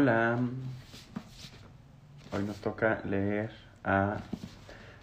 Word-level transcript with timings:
Hola. 0.00 0.38
Hoy 2.30 2.44
nos 2.44 2.58
toca 2.58 3.00
leer 3.04 3.50
a 3.82 4.18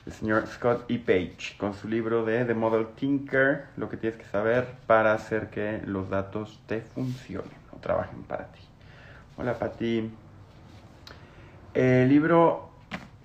el 0.05 0.14
señor 0.14 0.48
Scott 0.48 0.89
E. 0.89 1.00
Page 1.00 1.57
con 1.57 1.73
su 1.73 1.89
libro 1.89 2.23
de 2.23 2.46
The 2.46 2.54
Model 2.54 2.88
Tinker, 2.96 3.66
lo 3.76 3.89
que 3.89 3.97
tienes 3.97 4.18
que 4.18 4.23
saber 4.23 4.66
para 4.88 5.12
hacer 5.12 5.50
que 5.50 5.81
los 5.86 6.10
datos 6.10 6.62
te 6.66 6.80
funcionen 6.80 7.52
o 7.76 7.77
trabajen 7.80 8.23
para 8.23 8.45
ti. 8.45 8.62
Hola 9.36 9.59
Pati. 9.59 10.09
El 11.73 12.07
libro 12.07 12.70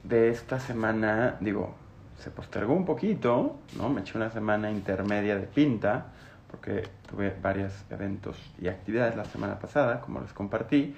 de 0.02 0.30
esta 0.30 0.58
semana, 0.58 1.36
digo, 1.38 1.76
se 2.18 2.32
postergó 2.32 2.74
un 2.74 2.84
poquito, 2.84 3.60
¿no? 3.76 3.90
Me 3.90 4.00
eché 4.00 4.18
una 4.18 4.30
semana 4.30 4.72
intermedia 4.72 5.36
de 5.36 5.46
pinta 5.46 6.06
porque 6.50 6.88
tuve 7.08 7.32
varios 7.40 7.72
eventos 7.90 8.36
y 8.60 8.66
actividades 8.66 9.14
la 9.14 9.24
semana 9.24 9.60
pasada, 9.60 10.00
como 10.00 10.20
les 10.20 10.32
compartí. 10.32 10.96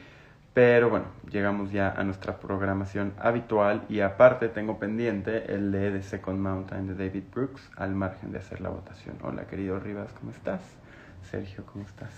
Pero 0.55 0.91
bueno, 0.91 1.07
llegamos 1.31 1.73
ya 1.73 1.91
a 1.93 2.05
nuestra 2.05 2.39
programación 2.39 3.15
habitual 3.19 3.87
y 3.89 4.01
aparte 4.01 4.51
tengo 4.51 4.79
pendiente 4.79 5.55
el 5.55 5.73
de 5.73 5.93
The 5.93 6.03
Second 6.03 6.39
Mountain 6.41 6.89
de 6.89 6.95
David 6.95 7.25
Brooks 7.35 7.71
al 7.77 7.95
margen 7.95 8.33
de 8.33 8.39
hacer 8.39 8.61
la 8.61 8.69
votación. 8.69 9.17
Hola 9.23 9.47
querido 9.47 9.81
Rivas, 9.81 10.13
¿cómo 10.13 10.31
estás? 10.31 10.61
Sergio, 11.23 11.65
¿cómo 11.65 11.87
estás? 11.87 12.13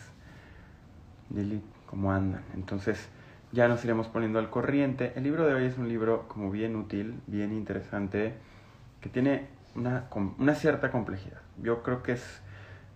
Lili, 1.30 1.62
¿cómo 1.86 2.10
andan? 2.10 2.42
Entonces 2.54 3.08
ya 3.52 3.68
nos 3.68 3.84
iremos 3.84 4.08
poniendo 4.08 4.40
al 4.40 4.50
corriente. 4.50 5.12
El 5.14 5.22
libro 5.22 5.46
de 5.46 5.54
hoy 5.54 5.66
es 5.66 5.78
un 5.78 5.88
libro 5.88 6.26
como 6.26 6.50
bien 6.50 6.74
útil, 6.74 7.20
bien 7.28 7.52
interesante, 7.52 8.34
que 9.00 9.08
tiene 9.10 9.46
una, 9.76 10.08
una 10.38 10.56
cierta 10.56 10.90
complejidad. 10.90 11.38
Yo 11.62 11.84
creo 11.84 12.02
que 12.02 12.12
es 12.12 12.40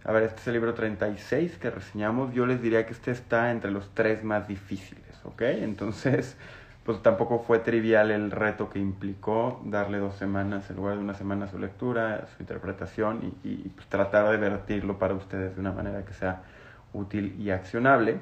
a 0.04 0.12
ver, 0.12 0.22
este 0.22 0.40
es 0.40 0.46
el 0.46 0.54
libro 0.54 0.74
36 0.74 1.58
que 1.58 1.70
reseñamos. 1.70 2.32
Yo 2.32 2.46
les 2.46 2.62
diría 2.62 2.86
que 2.86 2.92
este 2.92 3.10
está 3.10 3.50
entre 3.50 3.70
los 3.70 3.92
tres 3.94 4.22
más 4.24 4.46
difíciles, 4.46 5.04
¿ok? 5.24 5.42
Entonces, 5.42 6.36
pues 6.84 7.02
tampoco 7.02 7.40
fue 7.40 7.58
trivial 7.58 8.10
el 8.10 8.30
reto 8.30 8.70
que 8.70 8.78
implicó 8.78 9.60
darle 9.64 9.98
dos 9.98 10.14
semanas 10.14 10.70
en 10.70 10.76
lugar 10.76 10.96
de 10.96 11.02
una 11.02 11.14
semana 11.14 11.48
su 11.48 11.58
lectura, 11.58 12.26
su 12.36 12.42
interpretación 12.42 13.34
y, 13.42 13.68
pues, 13.68 13.86
tratar 13.88 14.30
de 14.30 14.36
vertirlo 14.36 14.98
para 14.98 15.14
ustedes 15.14 15.54
de 15.54 15.60
una 15.60 15.72
manera 15.72 16.04
que 16.04 16.14
sea 16.14 16.42
útil 16.92 17.34
y 17.38 17.50
accionable. 17.50 18.18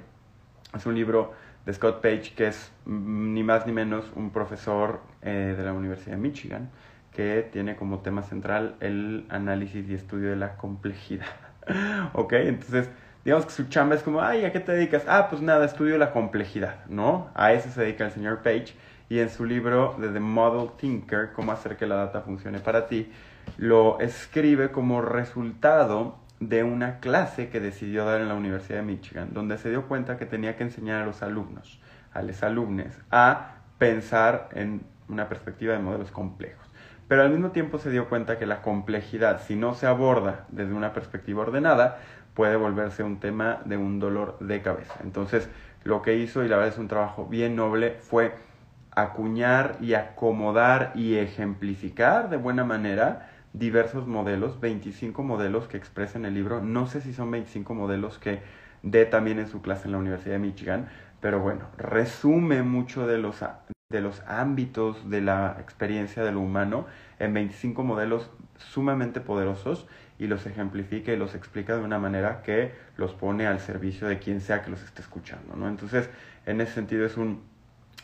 Es 0.74 0.86
un 0.86 0.94
libro 0.94 1.34
de 1.64 1.72
Scott 1.74 2.00
Page 2.00 2.32
que 2.34 2.48
es 2.48 2.72
mm, 2.86 3.34
ni 3.34 3.42
más 3.44 3.66
ni 3.66 3.72
menos 3.72 4.10
un 4.16 4.30
profesor 4.30 5.00
eh, 5.22 5.54
de 5.56 5.64
la 5.64 5.72
Universidad 5.72 6.16
de 6.16 6.22
Michigan 6.22 6.70
que 7.12 7.48
tiene 7.50 7.76
como 7.76 8.00
tema 8.00 8.22
central 8.22 8.76
el 8.80 9.26
análisis 9.30 9.88
y 9.88 9.94
estudio 9.94 10.30
de 10.30 10.36
la 10.36 10.56
complejidad. 10.56 11.45
ok, 12.12 12.32
entonces 12.32 12.88
digamos 13.24 13.46
que 13.46 13.52
su 13.52 13.64
chamba 13.64 13.96
es 13.96 14.02
como, 14.02 14.22
ay, 14.22 14.44
¿a 14.44 14.52
qué 14.52 14.60
te 14.60 14.72
dedicas? 14.72 15.04
Ah, 15.08 15.26
pues 15.28 15.42
nada, 15.42 15.64
estudio 15.64 15.98
la 15.98 16.12
complejidad, 16.12 16.84
¿no? 16.88 17.28
A 17.34 17.52
eso 17.52 17.68
se 17.70 17.82
dedica 17.82 18.04
el 18.04 18.12
señor 18.12 18.42
Page. 18.42 18.74
Y 19.08 19.20
en 19.20 19.30
su 19.30 19.44
libro 19.44 19.96
de 19.98 20.08
The 20.08 20.20
Model 20.20 20.70
Thinker, 20.76 21.32
cómo 21.32 21.52
hacer 21.52 21.76
que 21.76 21.86
la 21.86 21.96
data 21.96 22.22
funcione 22.22 22.58
para 22.58 22.88
ti, 22.88 23.12
lo 23.56 24.00
escribe 24.00 24.70
como 24.70 25.00
resultado 25.00 26.18
de 26.40 26.64
una 26.64 26.98
clase 27.00 27.48
que 27.48 27.60
decidió 27.60 28.04
dar 28.04 28.20
en 28.20 28.28
la 28.28 28.34
Universidad 28.34 28.78
de 28.78 28.84
Michigan, 28.84 29.30
donde 29.32 29.58
se 29.58 29.70
dio 29.70 29.86
cuenta 29.86 30.18
que 30.18 30.26
tenía 30.26 30.56
que 30.56 30.64
enseñar 30.64 31.02
a 31.02 31.06
los 31.06 31.22
alumnos, 31.22 31.80
a 32.12 32.22
los 32.22 32.42
alumnos, 32.42 32.92
a 33.10 33.54
pensar 33.78 34.48
en 34.52 34.82
una 35.08 35.28
perspectiva 35.28 35.74
de 35.74 35.78
modelos 35.78 36.10
complejos. 36.10 36.66
Pero 37.08 37.22
al 37.22 37.30
mismo 37.30 37.50
tiempo 37.50 37.78
se 37.78 37.90
dio 37.90 38.08
cuenta 38.08 38.38
que 38.38 38.46
la 38.46 38.62
complejidad, 38.62 39.40
si 39.42 39.54
no 39.54 39.74
se 39.74 39.86
aborda 39.86 40.46
desde 40.48 40.74
una 40.74 40.92
perspectiva 40.92 41.42
ordenada, 41.42 41.98
puede 42.34 42.56
volverse 42.56 43.02
un 43.04 43.20
tema 43.20 43.60
de 43.64 43.76
un 43.76 44.00
dolor 44.00 44.38
de 44.40 44.60
cabeza. 44.60 44.94
Entonces, 45.04 45.48
lo 45.84 46.02
que 46.02 46.16
hizo, 46.16 46.44
y 46.44 46.48
la 46.48 46.56
verdad 46.56 46.74
es 46.74 46.78
un 46.78 46.88
trabajo 46.88 47.26
bien 47.26 47.54
noble, 47.54 47.98
fue 48.00 48.34
acuñar 48.90 49.76
y 49.80 49.94
acomodar 49.94 50.92
y 50.94 51.16
ejemplificar 51.16 52.28
de 52.28 52.38
buena 52.38 52.64
manera 52.64 53.30
diversos 53.52 54.06
modelos, 54.06 54.58
25 54.60 55.22
modelos 55.22 55.68
que 55.68 55.76
expresa 55.76 56.18
en 56.18 56.24
el 56.24 56.34
libro. 56.34 56.60
No 56.60 56.86
sé 56.86 57.00
si 57.00 57.12
son 57.12 57.30
25 57.30 57.72
modelos 57.74 58.18
que 58.18 58.40
dé 58.82 59.04
también 59.06 59.38
en 59.38 59.48
su 59.48 59.62
clase 59.62 59.86
en 59.86 59.92
la 59.92 59.98
Universidad 59.98 60.34
de 60.34 60.40
Michigan, 60.40 60.88
pero 61.20 61.40
bueno, 61.40 61.66
resume 61.78 62.62
mucho 62.62 63.06
de 63.06 63.18
los 63.18 63.42
de 63.88 64.00
los 64.00 64.20
ámbitos 64.26 65.08
de 65.08 65.20
la 65.20 65.58
experiencia 65.60 66.24
de 66.24 66.32
lo 66.32 66.40
humano 66.40 66.86
en 67.20 67.32
25 67.32 67.84
modelos 67.84 68.28
sumamente 68.58 69.20
poderosos 69.20 69.86
y 70.18 70.26
los 70.26 70.44
ejemplifica 70.44 71.12
y 71.12 71.16
los 71.16 71.36
explica 71.36 71.76
de 71.76 71.84
una 71.84 72.00
manera 72.00 72.42
que 72.42 72.72
los 72.96 73.12
pone 73.12 73.46
al 73.46 73.60
servicio 73.60 74.08
de 74.08 74.18
quien 74.18 74.40
sea 74.40 74.62
que 74.62 74.70
los 74.70 74.82
esté 74.82 75.02
escuchando, 75.02 75.54
¿no? 75.54 75.68
Entonces, 75.68 76.10
en 76.46 76.60
ese 76.60 76.72
sentido 76.72 77.06
es 77.06 77.16
un, 77.16 77.44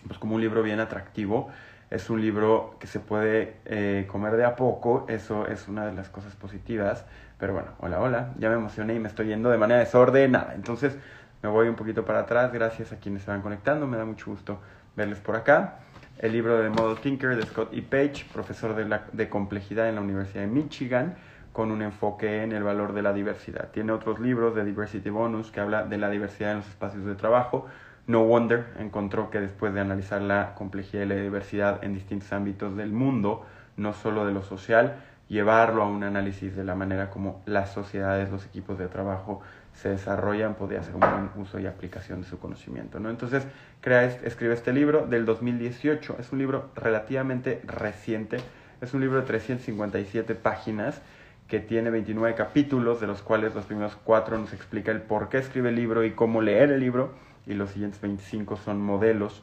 pues 0.06 0.20
como 0.20 0.36
un 0.36 0.40
libro 0.40 0.62
bien 0.62 0.78
atractivo, 0.78 1.50
es 1.90 2.08
un 2.10 2.20
libro 2.20 2.76
que 2.78 2.86
se 2.86 3.00
puede 3.00 3.56
eh, 3.64 4.06
comer 4.08 4.36
de 4.36 4.44
a 4.44 4.54
poco, 4.54 5.04
eso 5.08 5.48
es 5.48 5.66
una 5.66 5.84
de 5.84 5.94
las 5.94 6.08
cosas 6.08 6.36
positivas, 6.36 7.04
pero 7.40 7.54
bueno, 7.54 7.72
hola, 7.80 8.00
hola, 8.00 8.34
ya 8.38 8.50
me 8.50 8.54
emocioné 8.54 8.94
y 8.94 9.00
me 9.00 9.08
estoy 9.08 9.26
yendo 9.26 9.50
de 9.50 9.58
manera 9.58 9.80
desordenada, 9.80 10.54
entonces 10.54 10.96
me 11.42 11.48
voy 11.48 11.68
un 11.68 11.74
poquito 11.74 12.04
para 12.04 12.20
atrás, 12.20 12.52
gracias 12.52 12.92
a 12.92 12.98
quienes 12.98 13.22
se 13.22 13.30
van 13.30 13.42
conectando, 13.42 13.86
me 13.86 13.96
da 13.96 14.04
mucho 14.04 14.30
gusto 14.30 14.60
verles 14.94 15.18
por 15.18 15.34
acá. 15.34 15.80
El 16.18 16.32
libro 16.32 16.58
de 16.58 16.70
Model 16.70 16.98
Thinker 16.98 17.34
de 17.34 17.42
Scott 17.42 17.72
E. 17.72 17.82
Page, 17.82 18.26
profesor 18.32 18.76
de, 18.76 18.84
la, 18.84 19.06
de 19.12 19.28
complejidad 19.28 19.88
en 19.88 19.96
la 19.96 20.02
Universidad 20.02 20.42
de 20.42 20.46
Michigan, 20.46 21.16
con 21.52 21.72
un 21.72 21.82
enfoque 21.82 22.44
en 22.44 22.52
el 22.52 22.62
valor 22.62 22.92
de 22.92 23.02
la 23.02 23.12
diversidad. 23.12 23.70
Tiene 23.72 23.92
otros 23.92 24.20
libros 24.20 24.54
de 24.54 24.64
Diversity 24.64 25.10
Bonus 25.10 25.50
que 25.50 25.60
habla 25.60 25.84
de 25.84 25.98
la 25.98 26.10
diversidad 26.10 26.52
en 26.52 26.58
los 26.58 26.68
espacios 26.68 27.04
de 27.04 27.16
trabajo. 27.16 27.66
No 28.06 28.24
Wonder 28.24 28.66
encontró 28.78 29.28
que 29.30 29.40
después 29.40 29.74
de 29.74 29.80
analizar 29.80 30.22
la 30.22 30.54
complejidad 30.54 31.02
y 31.02 31.06
la 31.06 31.16
diversidad 31.16 31.82
en 31.82 31.94
distintos 31.94 32.32
ámbitos 32.32 32.76
del 32.76 32.92
mundo, 32.92 33.44
no 33.76 33.92
solo 33.92 34.24
de 34.24 34.32
lo 34.32 34.42
social, 34.42 34.96
llevarlo 35.28 35.82
a 35.82 35.88
un 35.88 36.04
análisis 36.04 36.54
de 36.54 36.62
la 36.62 36.74
manera 36.74 37.10
como 37.10 37.42
las 37.46 37.72
sociedades, 37.72 38.30
los 38.30 38.46
equipos 38.46 38.78
de 38.78 38.88
trabajo 38.88 39.40
se 39.74 39.88
desarrollan, 39.88 40.54
podría 40.54 40.80
hacer 40.80 40.94
un 40.94 41.00
buen 41.00 41.30
uso 41.36 41.58
y 41.58 41.66
aplicación 41.66 42.22
de 42.22 42.28
su 42.28 42.38
conocimiento. 42.38 43.00
¿no? 43.00 43.10
Entonces, 43.10 43.46
crea, 43.80 44.04
escribe 44.04 44.54
este 44.54 44.72
libro 44.72 45.06
del 45.06 45.24
2018, 45.24 46.16
es 46.20 46.32
un 46.32 46.38
libro 46.38 46.70
relativamente 46.74 47.62
reciente, 47.64 48.38
es 48.80 48.94
un 48.94 49.00
libro 49.00 49.20
de 49.20 49.26
357 49.26 50.34
páginas 50.34 51.00
que 51.48 51.60
tiene 51.60 51.90
29 51.90 52.34
capítulos, 52.34 53.00
de 53.00 53.06
los 53.06 53.22
cuales 53.22 53.54
los 53.54 53.66
primeros 53.66 53.96
cuatro 53.96 54.38
nos 54.38 54.52
explica 54.52 54.90
el 54.90 55.02
por 55.02 55.28
qué 55.28 55.38
escribe 55.38 55.68
el 55.68 55.76
libro 55.76 56.04
y 56.04 56.12
cómo 56.12 56.40
leer 56.40 56.70
el 56.70 56.80
libro, 56.80 57.12
y 57.46 57.54
los 57.54 57.70
siguientes 57.70 58.00
25 58.00 58.56
son 58.56 58.80
modelos 58.80 59.42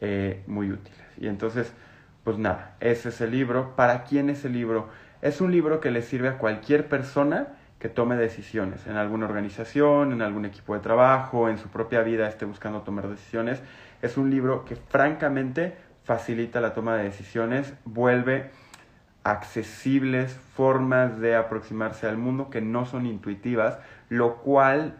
eh, 0.00 0.42
muy 0.46 0.70
útiles. 0.70 1.00
Y 1.18 1.26
entonces, 1.26 1.72
pues 2.24 2.38
nada, 2.38 2.76
ese 2.80 3.10
es 3.10 3.20
el 3.20 3.32
libro. 3.32 3.74
¿Para 3.76 4.04
quién 4.04 4.30
es 4.30 4.44
el 4.44 4.52
libro? 4.52 4.88
Es 5.20 5.40
un 5.40 5.50
libro 5.52 5.80
que 5.80 5.90
le 5.90 6.02
sirve 6.02 6.28
a 6.28 6.38
cualquier 6.38 6.88
persona 6.88 7.48
que 7.80 7.88
tome 7.88 8.14
decisiones 8.14 8.86
en 8.86 8.96
alguna 8.96 9.24
organización, 9.24 10.12
en 10.12 10.22
algún 10.22 10.44
equipo 10.44 10.74
de 10.74 10.80
trabajo, 10.80 11.48
en 11.48 11.58
su 11.58 11.68
propia 11.68 12.02
vida 12.02 12.28
esté 12.28 12.44
buscando 12.44 12.82
tomar 12.82 13.08
decisiones. 13.08 13.62
Es 14.02 14.18
un 14.18 14.30
libro 14.30 14.66
que 14.66 14.76
francamente 14.76 15.74
facilita 16.04 16.60
la 16.60 16.74
toma 16.74 16.96
de 16.96 17.04
decisiones, 17.04 17.72
vuelve 17.86 18.50
accesibles 19.24 20.32
formas 20.54 21.18
de 21.20 21.36
aproximarse 21.36 22.06
al 22.06 22.18
mundo 22.18 22.50
que 22.50 22.60
no 22.60 22.84
son 22.84 23.06
intuitivas, 23.06 23.78
lo 24.10 24.36
cual 24.36 24.96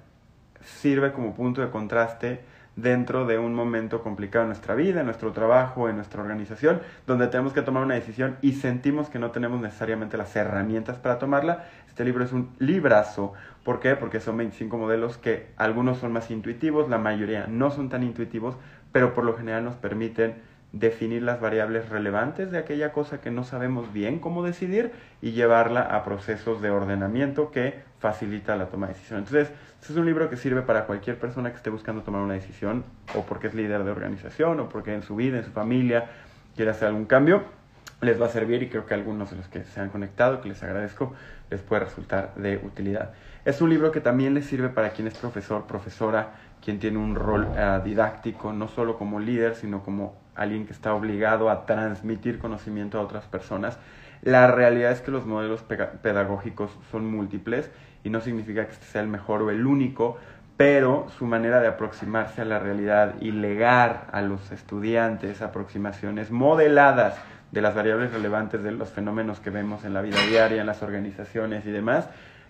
sirve 0.63 1.13
como 1.13 1.35
punto 1.35 1.61
de 1.61 1.71
contraste 1.71 2.41
dentro 2.77 3.27
de 3.27 3.39
un 3.39 3.55
momento 3.55 4.03
complicado 4.03 4.45
en 4.45 4.51
nuestra 4.51 4.75
vida, 4.75 5.01
en 5.01 5.07
nuestro 5.07 5.33
trabajo, 5.33 5.89
en 5.89 5.97
nuestra 5.97 6.23
organización, 6.23 6.81
donde 7.07 7.27
tenemos 7.27 7.53
que 7.53 7.63
tomar 7.63 7.83
una 7.83 7.95
decisión 7.95 8.37
y 8.43 8.53
sentimos 8.53 9.09
que 9.09 9.19
no 9.19 9.31
tenemos 9.31 9.61
necesariamente 9.61 10.17
las 10.17 10.35
herramientas 10.37 10.99
para 10.99 11.19
tomarla. 11.19 11.67
Este 11.91 12.05
libro 12.05 12.25
es 12.25 12.33
un 12.33 12.51
librazo. 12.61 13.33
¿Por 13.65 13.81
qué? 13.81 13.97
Porque 13.97 14.21
son 14.21 14.37
25 14.37 14.79
modelos 14.79 15.19
que 15.19 15.49
algunos 15.57 15.99
son 15.99 16.13
más 16.13 16.31
intuitivos, 16.31 16.89
la 16.89 16.99
mayoría 16.99 17.49
no 17.49 17.73
son 17.73 17.89
tan 17.89 18.05
intuitivos, 18.05 18.55
pero 18.93 19.13
por 19.13 19.25
lo 19.25 19.37
general 19.37 19.65
nos 19.65 19.75
permiten 19.75 20.37
definir 20.73 21.23
las 21.23 21.41
variables 21.41 21.89
relevantes 21.89 22.53
de 22.53 22.59
aquella 22.59 22.93
cosa 22.93 23.21
que 23.21 23.33
no 23.33 23.43
sabemos 23.43 23.93
bien 23.93 24.21
cómo 24.21 24.45
decidir 24.45 24.93
y 25.21 25.33
llevarla 25.33 25.83
a 25.83 26.05
procesos 26.05 26.63
de 26.63 26.71
ordenamiento 26.71 27.51
que 27.51 27.81
facilita 27.99 28.55
la 28.55 28.67
toma 28.67 28.87
de 28.87 28.93
decisión. 28.93 29.19
Entonces, 29.19 29.53
este 29.81 29.93
es 29.93 29.99
un 29.99 30.07
libro 30.07 30.31
que 30.31 30.37
sirve 30.37 30.63
para 30.63 30.87
cualquier 30.87 31.19
persona 31.19 31.51
que 31.51 31.57
esté 31.57 31.71
buscando 31.71 32.03
tomar 32.03 32.23
una 32.23 32.35
decisión 32.35 32.85
o 33.17 33.23
porque 33.23 33.49
es 33.49 33.55
líder 33.55 33.83
de 33.83 33.91
organización 33.91 34.61
o 34.61 34.69
porque 34.69 34.95
en 34.95 35.03
su 35.03 35.17
vida, 35.17 35.39
en 35.39 35.45
su 35.45 35.51
familia 35.51 36.09
quiere 36.55 36.71
hacer 36.71 36.87
algún 36.87 37.07
cambio. 37.07 37.60
Les 38.03 38.21
va 38.21 38.27
a 38.27 38.29
servir 38.31 38.63
y 38.63 38.69
creo 38.69 38.87
que 38.87 38.95
algunos 38.95 39.31
de 39.31 39.37
los 39.37 39.49
que 39.49 39.63
se 39.63 39.81
han 39.81 39.91
conectado, 39.91 40.41
que 40.41 40.49
les 40.49 40.63
agradezco, 40.63 41.13
les 41.51 41.61
puede 41.61 41.85
resultar 41.85 42.35
de 42.35 42.57
utilidad. 42.57 43.13
Es 43.45 43.61
un 43.61 43.69
libro 43.69 43.91
que 43.93 44.01
también 44.01 44.33
les 44.33 44.47
sirve 44.47 44.71
para 44.71 44.91
quien 44.91 45.07
es 45.07 45.15
profesor, 45.15 45.67
profesora, 45.67 46.33
quien 46.65 46.79
tiene 46.79 46.99
un 46.99 47.15
rol 47.15 47.47
uh, 47.47 47.83
didáctico, 47.85 48.53
no 48.53 48.69
solo 48.69 48.97
como 48.97 49.21
líder, 49.21 49.55
sino 49.55 49.83
como 49.83 50.15
alguien 50.35 50.67
que 50.67 50.73
está 50.73 50.95
obligado 50.95 51.51
a 51.51 51.67
transmitir 51.67 52.39
conocimiento 52.39 52.99
a 52.99 53.03
otras 53.03 53.25
personas. 53.25 53.79
La 54.23 54.51
realidad 54.51 54.93
es 54.93 55.01
que 55.01 55.11
los 55.11 55.27
modelos 55.27 55.63
pedagógicos 55.63 56.71
son 56.91 57.11
múltiples 57.11 57.71
y 58.05 58.11
no 58.11 58.21
significa 58.21 58.65
que 58.67 58.73
este 58.73 58.87
sea 58.87 59.03
el 59.03 59.09
mejor 59.09 59.43
o 59.43 59.51
el 59.51 59.67
único, 59.67 60.19
pero 60.57 61.07
su 61.19 61.25
manera 61.25 61.61
de 61.61 61.69
aproximarse 61.69 62.43
a 62.43 62.45
la 62.45 62.59
realidad 62.59 63.15
y 63.21 63.31
legar 63.31 64.09
a 64.13 64.21
los 64.21 64.53
estudiantes 64.53 65.41
aproximaciones 65.41 66.31
modeladas 66.31 67.17
de 67.53 67.61
las 67.61 67.75
variables 67.75 68.13
relevantes 68.13 68.63
de 68.63 68.73
los 68.73 68.91
fenómenos 68.91 69.41
que 69.41 69.51
vemos 69.51 69.85
en 69.85 69.95
la 69.95 70.03
vida 70.03 70.19
diaria, 70.29 70.61
en 70.61 70.67
las 70.67 70.83
organizaciones 70.83 71.67
y 71.67 71.71
demás, 71.71 72.09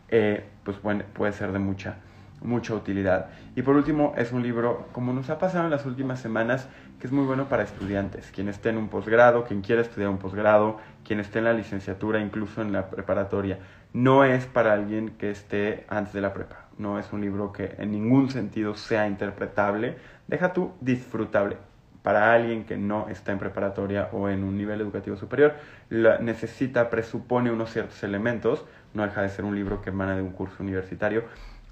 eh, 0.09 0.45
pues 0.65 0.81
bueno, 0.83 1.05
puede 1.13 1.33
ser 1.33 1.53
de 1.53 1.59
mucha, 1.59 1.97
mucha 2.43 2.75
utilidad. 2.75 3.27
Y 3.57 3.63
por 3.63 3.77
último, 3.77 4.13
es 4.17 4.33
un 4.33 4.43
libro, 4.43 4.89
como 4.93 5.13
nos 5.13 5.31
ha 5.31 5.39
pasado 5.39 5.65
en 5.65 5.71
las 5.71 5.87
últimas 5.87 6.21
semanas, 6.21 6.69
que 6.99 7.07
es 7.07 7.13
muy 7.13 7.25
bueno 7.25 7.49
para 7.49 7.63
estudiantes, 7.63 8.31
quien 8.31 8.49
esté 8.49 8.69
en 8.71 8.77
un 8.77 8.89
posgrado, 8.89 9.45
quien 9.45 9.63
quiera 9.63 9.81
estudiar 9.81 10.11
un 10.11 10.19
posgrado, 10.19 10.79
quien 11.05 11.21
esté 11.21 11.39
en 11.39 11.47
la 11.47 11.53
licenciatura, 11.55 12.21
incluso 12.21 12.61
en 12.61 12.73
la 12.73 12.91
preparatoria. 12.91 13.59
No 13.93 14.25
es 14.25 14.47
para 14.47 14.75
alguien 14.75 15.11
que 15.19 15.31
esté 15.31 15.85
antes 15.89 16.13
de 16.13 16.21
la 16.21 16.35
prepa. 16.35 16.67
No 16.79 16.99
es 16.99 17.13
un 17.13 17.21
libro 17.21 17.53
que 17.53 17.75
en 17.79 17.91
ningún 17.91 18.31
sentido 18.31 18.75
sea 18.75 19.07
interpretable. 19.07 19.97
Deja 20.29 20.53
tú 20.53 20.73
disfrutable 20.81 21.57
para 22.03 22.33
alguien 22.33 22.65
que 22.65 22.77
no 22.77 23.09
está 23.09 23.33
en 23.33 23.39
preparatoria 23.39 24.09
o 24.13 24.29
en 24.29 24.45
un 24.45 24.57
nivel 24.57 24.81
educativo 24.81 25.17
superior, 25.17 25.55
necesita, 25.91 26.91
presupone 26.91 27.51
unos 27.51 27.73
ciertos 27.73 28.03
elementos, 28.03 28.65
no 28.95 29.03
deja 29.03 29.23
de 29.23 29.29
ser 29.29 29.45
un 29.45 29.55
libro 29.55 29.83
que 29.83 29.91
emana 29.91 30.17
de 30.17 30.23
un 30.23 30.31
curso 30.31 30.63
universitario, 30.63 31.25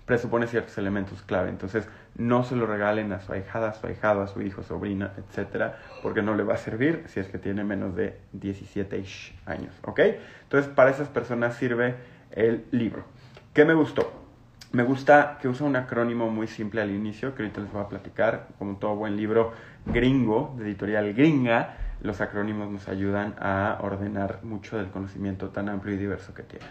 presupone 0.05 0.47
ciertos 0.47 0.77
elementos 0.79 1.23
clave. 1.23 1.51
Entonces, 1.51 1.89
no 2.17 2.43
se 2.43 2.57
lo 2.57 2.67
regalen 2.67 3.13
a 3.13 3.21
su 3.21 3.33
ahijada, 3.33 3.69
a 3.69 3.75
su 3.75 3.87
ahijado, 3.87 4.23
a 4.23 4.27
su 4.27 4.41
hijo, 4.43 4.63
sobrina, 4.63 5.13
etcétera, 5.17 5.79
porque 6.03 6.23
no 6.23 6.35
le 6.35 6.43
va 6.43 6.55
a 6.55 6.59
servir 6.59 7.05
si 7.07 7.21
es 7.21 7.29
que 7.29 7.39
tiene 7.39 7.63
menos 7.63 7.95
de 7.95 8.19
17 8.33 9.05
años, 9.47 9.75
¿ok? 9.83 10.01
Entonces, 10.45 10.73
para 10.73 10.91
esas 10.91 11.09
personas 11.09 11.57
sirve 11.57 11.95
el 12.33 12.65
libro. 12.71 13.05
¿Qué 13.53 13.65
me 13.65 13.75
gustó? 13.75 14.28
Me 14.71 14.83
gusta 14.83 15.39
que 15.41 15.49
usa 15.49 15.67
un 15.67 15.77
acrónimo 15.77 16.29
muy 16.29 16.47
simple 16.47 16.83
al 16.83 16.91
inicio, 16.91 17.35
que 17.35 17.43
ahorita 17.43 17.63
les 17.63 17.73
voy 17.73 17.83
a 17.83 17.89
platicar. 17.89 18.49
Como 18.59 18.77
todo 18.77 18.97
buen 18.97 19.17
libro 19.17 19.53
gringo, 19.87 20.55
de 20.59 20.65
editorial 20.65 21.15
gringa, 21.15 21.77
los 22.03 22.21
acrónimos 22.21 22.71
nos 22.71 22.87
ayudan 22.87 23.35
a 23.41 23.79
ordenar 23.81 24.41
mucho 24.43 24.77
del 24.77 24.89
conocimiento 24.89 25.49
tan 25.49 25.71
amplio 25.71 25.95
y 25.95 25.99
diverso 25.99 26.35
que 26.35 26.43
tiene. 26.43 26.67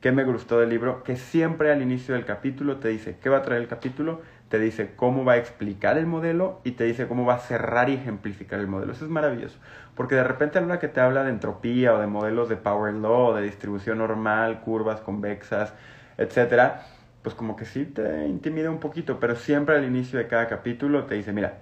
¿Qué 0.00 0.12
me 0.12 0.22
gustó 0.22 0.60
del 0.60 0.70
libro? 0.70 1.02
Que 1.02 1.16
siempre 1.16 1.72
al 1.72 1.82
inicio 1.82 2.14
del 2.14 2.24
capítulo 2.24 2.76
te 2.76 2.86
dice 2.86 3.18
qué 3.20 3.28
va 3.28 3.38
a 3.38 3.42
traer 3.42 3.62
el 3.62 3.68
capítulo, 3.68 4.22
te 4.48 4.60
dice 4.60 4.92
cómo 4.94 5.24
va 5.24 5.32
a 5.32 5.36
explicar 5.38 5.98
el 5.98 6.06
modelo 6.06 6.60
y 6.62 6.70
te 6.72 6.84
dice 6.84 7.08
cómo 7.08 7.26
va 7.26 7.34
a 7.34 7.38
cerrar 7.38 7.90
y 7.90 7.94
ejemplificar 7.94 8.60
el 8.60 8.68
modelo. 8.68 8.92
Eso 8.92 9.04
es 9.04 9.10
maravilloso, 9.10 9.58
porque 9.96 10.14
de 10.14 10.22
repente 10.24 10.58
a 10.58 10.62
la 10.62 10.78
que 10.78 10.88
te 10.88 11.00
habla 11.00 11.24
de 11.24 11.30
entropía 11.30 11.94
o 11.94 11.98
de 11.98 12.06
modelos 12.06 12.48
de 12.48 12.56
power 12.56 12.94
law, 12.94 13.34
de 13.34 13.42
distribución 13.42 13.98
normal, 13.98 14.60
curvas 14.60 15.00
convexas, 15.00 15.74
etcétera, 16.16 16.82
pues 17.22 17.34
como 17.34 17.56
que 17.56 17.64
sí 17.64 17.84
te 17.84 18.26
intimida 18.26 18.70
un 18.70 18.80
poquito, 18.80 19.20
pero 19.20 19.36
siempre 19.36 19.76
al 19.76 19.84
inicio 19.84 20.18
de 20.18 20.26
cada 20.26 20.48
capítulo 20.48 21.04
te 21.04 21.14
dice, 21.16 21.32
mira, 21.32 21.58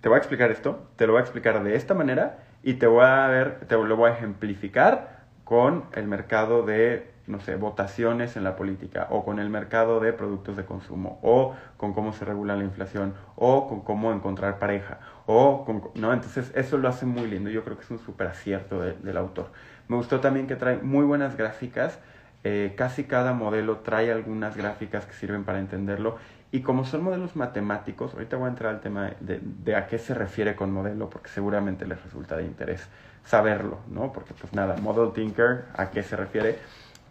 te 0.00 0.08
voy 0.08 0.16
a 0.16 0.18
explicar 0.18 0.50
esto, 0.50 0.88
te 0.96 1.06
lo 1.06 1.12
voy 1.12 1.20
a 1.20 1.22
explicar 1.22 1.62
de 1.62 1.74
esta 1.76 1.94
manera 1.94 2.44
y 2.62 2.74
te 2.74 2.86
voy 2.86 3.04
a 3.04 3.26
ver, 3.28 3.60
te 3.66 3.76
lo 3.76 3.96
voy 3.96 4.10
a 4.10 4.14
ejemplificar 4.14 5.20
con 5.44 5.84
el 5.94 6.06
mercado 6.06 6.62
de, 6.62 7.10
no 7.26 7.40
sé, 7.40 7.56
votaciones 7.56 8.36
en 8.36 8.44
la 8.44 8.56
política 8.56 9.08
o 9.10 9.24
con 9.24 9.38
el 9.38 9.50
mercado 9.50 10.00
de 10.00 10.12
productos 10.12 10.56
de 10.56 10.64
consumo 10.64 11.18
o 11.22 11.54
con 11.76 11.92
cómo 11.92 12.12
se 12.12 12.24
regula 12.24 12.56
la 12.56 12.64
inflación 12.64 13.14
o 13.36 13.68
con 13.68 13.80
cómo 13.80 14.12
encontrar 14.12 14.58
pareja 14.58 15.00
o 15.26 15.64
con, 15.64 15.82
¿no? 15.94 16.12
Entonces 16.12 16.52
eso 16.54 16.78
lo 16.78 16.88
hace 16.88 17.06
muy 17.06 17.26
lindo, 17.26 17.50
yo 17.50 17.64
creo 17.64 17.76
que 17.76 17.84
es 17.84 17.90
un 17.90 17.98
súper 17.98 18.26
acierto 18.28 18.80
del 18.80 19.16
autor. 19.16 19.50
Me 19.88 19.96
gustó 19.96 20.20
también 20.20 20.46
que 20.46 20.56
trae 20.56 20.76
muy 20.76 21.04
buenas 21.04 21.36
gráficas, 21.36 21.98
eh, 22.42 22.74
casi 22.76 23.04
cada 23.04 23.32
modelo 23.32 23.78
trae 23.78 24.10
algunas 24.10 24.56
gráficas 24.56 25.06
que 25.06 25.12
sirven 25.12 25.44
para 25.44 25.58
entenderlo. 25.58 26.16
Y 26.52 26.62
como 26.62 26.84
son 26.84 27.04
modelos 27.04 27.36
matemáticos, 27.36 28.14
ahorita 28.14 28.36
voy 28.36 28.46
a 28.46 28.50
entrar 28.50 28.74
al 28.74 28.80
tema 28.80 29.12
de, 29.20 29.76
a 29.76 29.86
qué 29.86 29.98
se 29.98 30.14
refiere 30.14 30.56
con 30.56 30.72
modelo, 30.72 31.08
porque 31.08 31.28
seguramente 31.28 31.86
les 31.86 32.02
resulta 32.02 32.36
de 32.36 32.44
interés 32.44 32.88
saberlo, 33.24 33.78
¿no? 33.88 34.12
Porque 34.12 34.34
pues 34.34 34.52
nada, 34.52 34.76
Model 34.78 35.12
Tinker, 35.12 35.66
¿a 35.76 35.90
qué 35.90 36.02
se 36.02 36.16
refiere? 36.16 36.58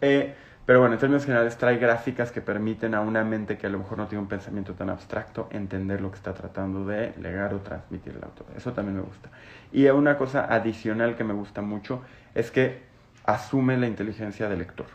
Eh, 0.00 0.34
pero 0.66 0.80
bueno, 0.80 0.94
en 0.94 1.00
términos 1.00 1.24
generales 1.24 1.56
trae 1.56 1.78
gráficas 1.78 2.30
que 2.30 2.42
permiten 2.42 2.94
a 2.94 3.00
una 3.00 3.24
mente 3.24 3.56
que 3.56 3.66
a 3.66 3.70
lo 3.70 3.78
mejor 3.78 3.98
no 3.98 4.06
tiene 4.06 4.22
un 4.22 4.28
pensamiento 4.28 4.74
tan 4.74 4.90
abstracto 4.90 5.48
entender 5.50 6.00
lo 6.00 6.10
que 6.10 6.16
está 6.16 6.34
tratando 6.34 6.84
de 6.84 7.14
legar 7.18 7.54
o 7.54 7.58
transmitir 7.60 8.14
el 8.16 8.22
autor. 8.22 8.46
Eso 8.56 8.72
también 8.72 8.98
me 8.98 9.02
gusta. 9.02 9.30
Y 9.72 9.86
una 9.88 10.18
cosa 10.18 10.44
adicional 10.44 11.16
que 11.16 11.24
me 11.24 11.32
gusta 11.32 11.62
mucho 11.62 12.02
es 12.34 12.50
que 12.50 12.82
asume 13.24 13.78
la 13.78 13.86
inteligencia 13.86 14.48
del 14.48 14.58
lector. 14.58 14.86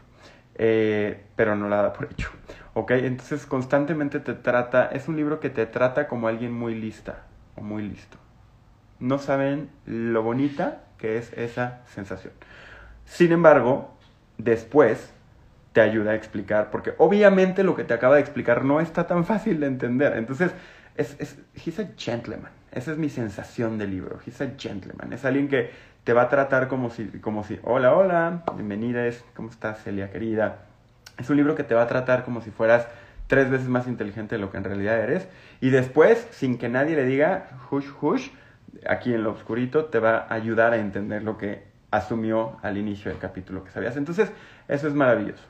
Eh, 0.58 1.26
pero 1.36 1.56
no 1.56 1.68
la 1.68 1.82
da 1.82 1.94
por 1.94 2.06
hecho. 2.06 2.30
¿Ok? 2.74 2.92
Entonces 2.92 3.46
constantemente 3.46 4.20
te 4.20 4.34
trata, 4.34 4.88
es 4.88 5.08
un 5.08 5.16
libro 5.16 5.40
que 5.40 5.50
te 5.50 5.66
trata 5.66 6.08
como 6.08 6.28
alguien 6.28 6.54
muy 6.54 6.76
lista 6.76 7.24
o 7.56 7.62
muy 7.62 7.84
listo. 7.88 8.18
No 9.00 9.18
saben 9.20 9.70
lo 9.86 10.24
bonita 10.24 10.84
que 10.98 11.18
es 11.18 11.34
esa 11.34 11.82
sensación. 11.88 12.34
Sin 13.06 13.32
embargo, 13.32 13.98
después 14.38 15.14
te 15.74 15.82
ayuda 15.82 16.12
a 16.12 16.16
explicar, 16.16 16.72
porque 16.72 16.94
obviamente 16.98 17.64
lo 17.64 17.76
que 17.76 17.84
te 17.84 17.94
acaba 17.94 18.16
de 18.16 18.22
explicar 18.22 18.64
no 18.64 18.80
está 18.80 19.08
tan 19.08 19.26
fácil 19.26 19.60
de 19.60 19.68
entender. 19.68 20.16
Entonces, 20.16 20.52
es, 20.96 21.18
es, 21.20 21.38
he's 21.54 21.80
a 21.80 21.90
gentleman. 21.98 22.52
Esa 22.72 22.94
es 22.94 22.98
mi 22.98 23.10
sensación 23.10 23.78
del 23.78 23.92
libro. 23.92 24.20
He's 24.26 24.40
a 24.42 24.52
gentleman. 24.58 25.12
Es 25.12 25.26
alguien 25.26 25.50
que 25.50 25.72
te 26.06 26.14
va 26.14 26.22
a 26.22 26.30
tratar 26.30 26.68
como 26.68 26.92
si, 26.92 27.08
como 27.20 27.44
si, 27.44 27.60
hola, 27.64 27.96
hola, 27.96 28.44
bienvenidas, 28.54 29.26
¿cómo 29.36 29.50
estás, 29.50 29.84
Celia 29.84 30.12
querida? 30.12 30.60
Es 31.18 31.32
un 31.32 31.36
libro 31.36 31.56
que 31.56 31.64
te 31.64 31.74
va 31.74 31.82
a 31.82 31.88
tratar 31.88 32.24
como 32.24 32.42
si 32.42 32.52
fueras 32.52 32.88
tres 33.26 33.50
veces 33.50 33.68
más 33.68 33.88
inteligente 33.88 34.36
de 34.36 34.40
lo 34.40 34.52
que 34.52 34.58
en 34.58 34.66
realidad 34.66 35.00
eres. 35.00 35.28
Y 35.62 35.72
después, 35.72 36.28
sin 36.30 36.60
que 36.60 36.70
nadie 36.70 36.96
le 36.96 37.06
diga, 37.06 37.48
hush, 37.72 37.88
hush, 38.00 38.30
aquí 38.88 39.16
en 39.16 39.24
lo 39.24 39.32
oscurito, 39.32 39.86
te 39.86 39.98
va 39.98 40.28
a 40.30 40.36
ayudar 40.36 40.74
a 40.74 40.78
entender 40.78 41.24
lo 41.24 41.40
que 41.40 41.64
asumió 41.90 42.58
al 42.62 42.78
inicio 42.78 43.10
del 43.10 43.20
capítulo 43.20 43.64
que 43.64 43.72
sabías. 43.72 43.98
Entonces, 43.98 44.32
eso 44.68 44.88
es 44.88 44.94
maravilloso. 44.94 45.44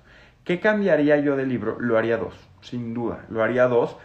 ¿Qué 0.46 0.62
cambiaría 0.62 1.18
yo 1.18 1.36
del 1.36 1.50
libro? 1.50 1.82
Lo 1.82 1.98
haría 1.98 2.16
dos, 2.16 2.34
sin 2.62 2.94
duda. 2.94 3.26
Lo 3.30 3.44
haría 3.44 3.68
dos. 3.68 3.98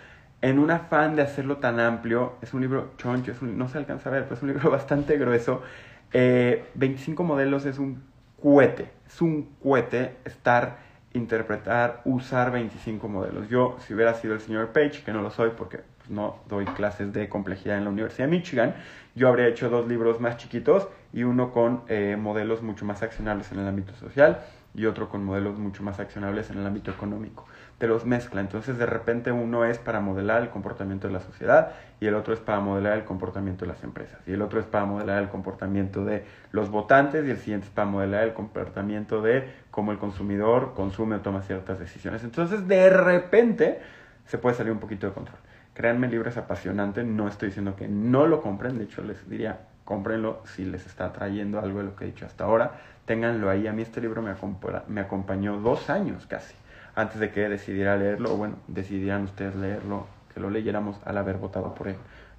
En 0.43 0.59
un 0.59 0.73
afán 0.73 1.15
de 1.15 1.23
hacerlo 1.23 1.59
tan 1.59 1.79
amplio, 1.79 2.33
es 2.43 2.55
un 2.55 2.63
libro 2.63 2.95
choncho, 2.97 3.35
no 3.43 3.69
se 3.69 3.79
alcanza 3.79 4.09
a 4.09 4.13
ver, 4.13 4.25
pero 4.25 4.35
es 4.35 4.43
un 4.43 4.49
libro 4.49 4.69
bastante 4.73 5.17
grueso 5.17 5.63
25 6.13 7.23
eh, 7.23 7.27
modelos 7.27 7.67
es 7.67 7.79
un 7.79 8.03
cohete, 8.43 8.91
es 9.07 9.21
un 9.21 9.55
cohete 9.63 10.17
estar, 10.25 10.79
interpretar, 11.13 12.03
usar 12.05 12.51
25 12.51 13.09
modelos. 13.09 13.49
Yo, 13.49 13.77
si 13.87 13.95
hubiera 13.95 14.15
sido 14.15 14.35
el 14.35 14.41
señor 14.41 14.69
Page, 14.69 15.03
que 15.05 15.13
no 15.13 15.23
lo 15.23 15.31
soy 15.31 15.51
porque 15.57 15.81
pues, 15.99 16.11
no 16.11 16.39
doy 16.49 16.65
clases 16.65 17.13
de 17.13 17.29
complejidad 17.29 17.79
en 17.79 17.85
la 17.85 17.91
Universidad 17.91 18.27
de 18.27 18.31
Michigan, 18.31 18.75
yo 19.15 19.29
habría 19.29 19.49
hecho 19.49 19.69
dos 19.69 19.89
libros 19.89 20.21
más 20.21 20.37
chiquitos 20.37 20.89
y 21.13 21.25
uno 21.25 21.53
con 21.53 21.83
eh, 21.89 22.17
modelos 22.19 22.63
mucho 22.63 22.85
más 22.85 23.03
accionables 23.03 23.51
en 23.53 23.59
el 23.59 23.69
ámbito 23.69 23.95
social 23.95 24.41
y 24.75 24.87
otro 24.87 25.09
con 25.09 25.25
modelos 25.25 25.59
mucho 25.59 25.83
más 25.83 26.01
accionables 26.01 26.51
en 26.51 26.59
el 26.59 26.67
ámbito 26.67 26.91
económico 26.91 27.47
te 27.81 27.89
los 27.89 28.05
mezcla. 28.05 28.43
Entonces 28.43 28.77
de 28.77 28.85
repente 28.85 29.33
uno 29.33 29.65
es 29.65 29.79
para 29.79 30.01
modelar 30.01 30.43
el 30.43 30.51
comportamiento 30.51 31.07
de 31.09 31.15
la 31.15 31.21
sociedad 31.21 31.73
y 31.99 32.07
el 32.07 32.15
otro 32.15 32.35
es 32.35 32.41
para 32.41 32.61
modelar 32.61 32.99
el 32.99 33.05
comportamiento 33.05 33.65
de 33.65 33.73
las 33.73 33.83
empresas 33.83 34.21
y 34.27 34.33
el 34.33 34.43
otro 34.43 34.61
es 34.61 34.67
para 34.67 34.85
modelar 34.85 35.23
el 35.23 35.31
comportamiento 35.31 36.05
de 36.05 36.27
los 36.53 36.71
votantes 36.71 37.27
y 37.27 37.31
el 37.31 37.39
siguiente 37.39 37.69
es 37.69 37.73
para 37.73 37.89
modelar 37.89 38.25
el 38.25 38.35
comportamiento 38.35 39.23
de 39.23 39.49
cómo 39.71 39.93
el 39.93 39.99
consumidor 39.99 40.75
consume 40.75 41.17
o 41.17 41.21
toma 41.21 41.41
ciertas 41.41 41.79
decisiones. 41.79 42.23
Entonces 42.23 42.69
de 42.69 42.91
repente 42.91 43.81
se 44.27 44.37
puede 44.37 44.57
salir 44.57 44.73
un 44.73 44.79
poquito 44.79 45.07
de 45.07 45.15
control. 45.15 45.39
Créanme, 45.73 46.07
el 46.07 46.13
libro 46.13 46.29
es 46.29 46.37
apasionante, 46.37 47.03
no 47.03 47.29
estoy 47.29 47.49
diciendo 47.49 47.77
que 47.77 47.89
no 47.89 48.27
lo 48.27 48.43
compren, 48.43 48.77
de 48.77 48.85
hecho 48.85 49.03
les 49.03 49.27
diría, 49.27 49.61
cómprenlo 49.85 50.43
si 50.45 50.67
les 50.67 50.87
está 50.87 51.13
trayendo 51.15 51.59
algo 51.59 51.79
de 51.79 51.85
lo 51.87 51.97
que 51.97 52.05
he 52.05 52.09
dicho 52.09 52.27
hasta 52.27 52.45
ahora, 52.45 52.73
ténganlo 53.11 53.51
ahí. 53.51 53.67
A 53.67 53.73
mí 53.73 53.83
este 53.83 54.01
libro 54.01 54.23
me, 54.23 55.01
acompañó 55.01 55.57
dos 55.57 55.91
años 55.91 56.27
casi 56.27 56.55
antes 56.95 57.19
de 57.19 57.33
que 57.33 57.49
decidiera 57.49 57.97
leerlo, 57.97 58.35
o 58.35 58.37
bueno, 58.37 58.55
decidieran 58.69 59.25
ustedes 59.25 59.57
leerlo, 59.57 60.07
que 60.33 60.39
lo 60.39 60.49
leyéramos 60.49 60.97
al 61.05 61.19
haber 61.19 61.39
votado 61.39 61.75
por 61.75 61.89
él 61.89 61.97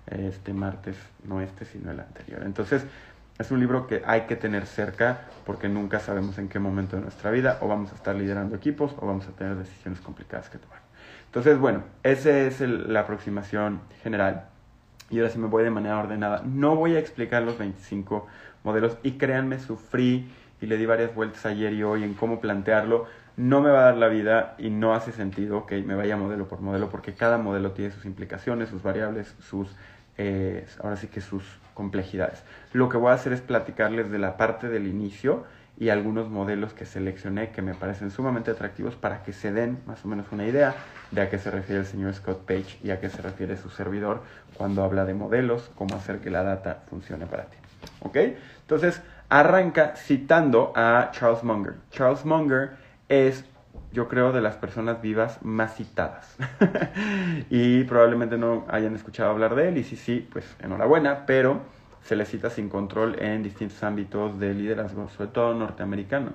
este 0.08 0.54
martes, 0.54 0.96
no 1.26 1.42
este, 1.42 1.66
sino 1.66 1.92
el 1.92 2.00
anterior. 2.00 2.44
Entonces, 2.46 2.86
es 3.38 3.52
un 3.52 3.60
libro 3.60 3.86
que 3.86 4.02
hay 4.06 4.22
que 4.22 4.38
tener 4.38 4.66
cerca 4.66 5.24
porque 5.46 5.68
nunca 5.68 6.00
sabemos 6.00 6.38
en 6.38 6.48
qué 6.48 6.58
momento 6.58 6.96
de 6.96 7.02
nuestra 7.02 7.32
vida 7.32 7.58
o 7.60 7.68
vamos 7.68 7.92
a 7.92 7.96
estar 7.96 8.16
liderando 8.16 8.56
equipos 8.56 8.96
o 8.98 9.06
vamos 9.06 9.28
a 9.28 9.32
tener 9.32 9.58
decisiones 9.58 10.00
complicadas 10.00 10.50
que 10.50 10.58
tomar. 10.58 10.80
Entonces, 11.26 11.60
bueno, 11.60 11.84
esa 12.04 12.30
es 12.30 12.62
la 12.62 13.02
aproximación 13.02 13.82
general. 14.04 14.46
Y 15.10 15.18
ahora 15.18 15.32
sí 15.32 15.38
me 15.38 15.48
voy 15.48 15.66
de 15.66 15.70
manera 15.70 16.00
ordenada. 16.00 16.42
No 16.46 16.78
voy 16.78 16.96
a 16.96 17.00
explicar 17.00 17.44
los 17.44 17.58
25 17.58 18.26
modelos 18.64 18.98
y 19.04 19.14
créanme, 19.14 19.60
sufrí 19.60 20.30
y 20.62 20.68
le 20.68 20.78
di 20.78 20.86
varias 20.86 21.14
vueltas 21.14 21.46
ayer 21.46 21.74
y 21.74 21.84
hoy 21.84 22.04
en 22.04 22.14
cómo 22.14 22.40
plantearlo 22.40 23.08
no 23.38 23.62
me 23.62 23.70
va 23.70 23.82
a 23.82 23.84
dar 23.86 23.98
la 23.98 24.08
vida 24.08 24.56
y 24.58 24.70
no 24.70 24.94
hace 24.94 25.12
sentido 25.12 25.66
que 25.66 25.82
me 25.82 25.96
vaya 25.96 26.16
modelo 26.18 26.48
por 26.48 26.62
modelo 26.62 26.90
porque 26.90 27.14
cada 27.14 27.38
modelo 27.38 27.72
tiene 27.72 27.92
sus 27.92 28.06
implicaciones, 28.06 28.70
sus 28.70 28.84
variables, 28.84 29.36
sus, 29.40 29.70
eh, 30.18 30.68
ahora 30.82 30.98
sí 30.98 31.08
que 31.08 31.22
sus 31.22 31.44
complejidades. 31.74 32.44
Lo 32.74 32.90
que 32.90 32.98
voy 32.98 33.12
a 33.12 33.14
hacer 33.14 33.34
es 33.34 33.42
platicarles 33.42 34.12
de 34.12 34.20
la 34.20 34.38
parte 34.38 34.68
del 34.68 34.88
inicio 34.88 35.46
y 35.80 35.90
algunos 35.90 36.30
modelos 36.30 36.74
que 36.74 36.86
seleccioné 36.86 37.50
que 37.50 37.62
me 37.62 37.74
parecen 37.74 38.12
sumamente 38.12 38.52
atractivos 38.52 38.96
para 38.96 39.24
que 39.24 39.34
se 39.34 39.52
den 39.52 39.80
más 39.88 40.04
o 40.06 40.08
menos 40.08 40.28
una 40.32 40.46
idea 40.46 40.76
de 41.10 41.22
a 41.22 41.30
qué 41.30 41.40
se 41.40 41.50
refiere 41.50 41.80
el 41.80 41.88
señor 41.88 42.14
Scott 42.14 42.46
Page 42.46 42.78
y 42.84 42.92
a 42.92 43.00
qué 43.00 43.10
se 43.10 43.22
refiere 43.22 43.58
su 43.58 43.70
servidor 43.70 44.22
cuando 44.58 44.84
habla 44.84 45.06
de 45.06 45.14
modelos, 45.14 45.72
cómo 45.76 45.96
hacer 45.96 46.20
que 46.20 46.30
la 46.30 46.44
data 46.44 46.84
funcione 46.90 47.26
para 47.26 47.46
ti. 47.46 47.58
¿Ok? 48.02 48.18
Entonces, 48.62 49.02
arranca 49.32 49.96
citando 49.96 50.74
a 50.76 51.10
Charles 51.14 51.42
Munger. 51.42 51.76
Charles 51.90 52.26
Munger 52.26 52.72
es 53.08 53.46
yo 53.94 54.08
creo, 54.08 54.32
de 54.32 54.42
las 54.42 54.56
personas 54.56 55.02
vivas 55.02 55.40
más 55.42 55.76
citadas. 55.76 56.38
y 57.50 57.84
probablemente 57.84 58.38
no 58.38 58.66
hayan 58.70 58.96
escuchado 58.96 59.32
hablar 59.32 59.56
de 59.56 59.68
él, 59.68 59.78
y 59.78 59.84
si 59.84 59.98
sí, 59.98 60.28
pues 60.32 60.46
enhorabuena, 60.62 61.26
pero 61.26 61.62
se 62.02 62.16
le 62.16 62.26
cita 62.26 62.50
sin 62.50 62.70
control 62.70 63.22
en 63.22 63.44
distintos 63.44 63.84
ámbitos 63.84 64.40
de 64.40 64.54
liderazgo, 64.54 65.10
sobre 65.10 65.32
todo 65.32 65.54
norteamericano. 65.54 66.32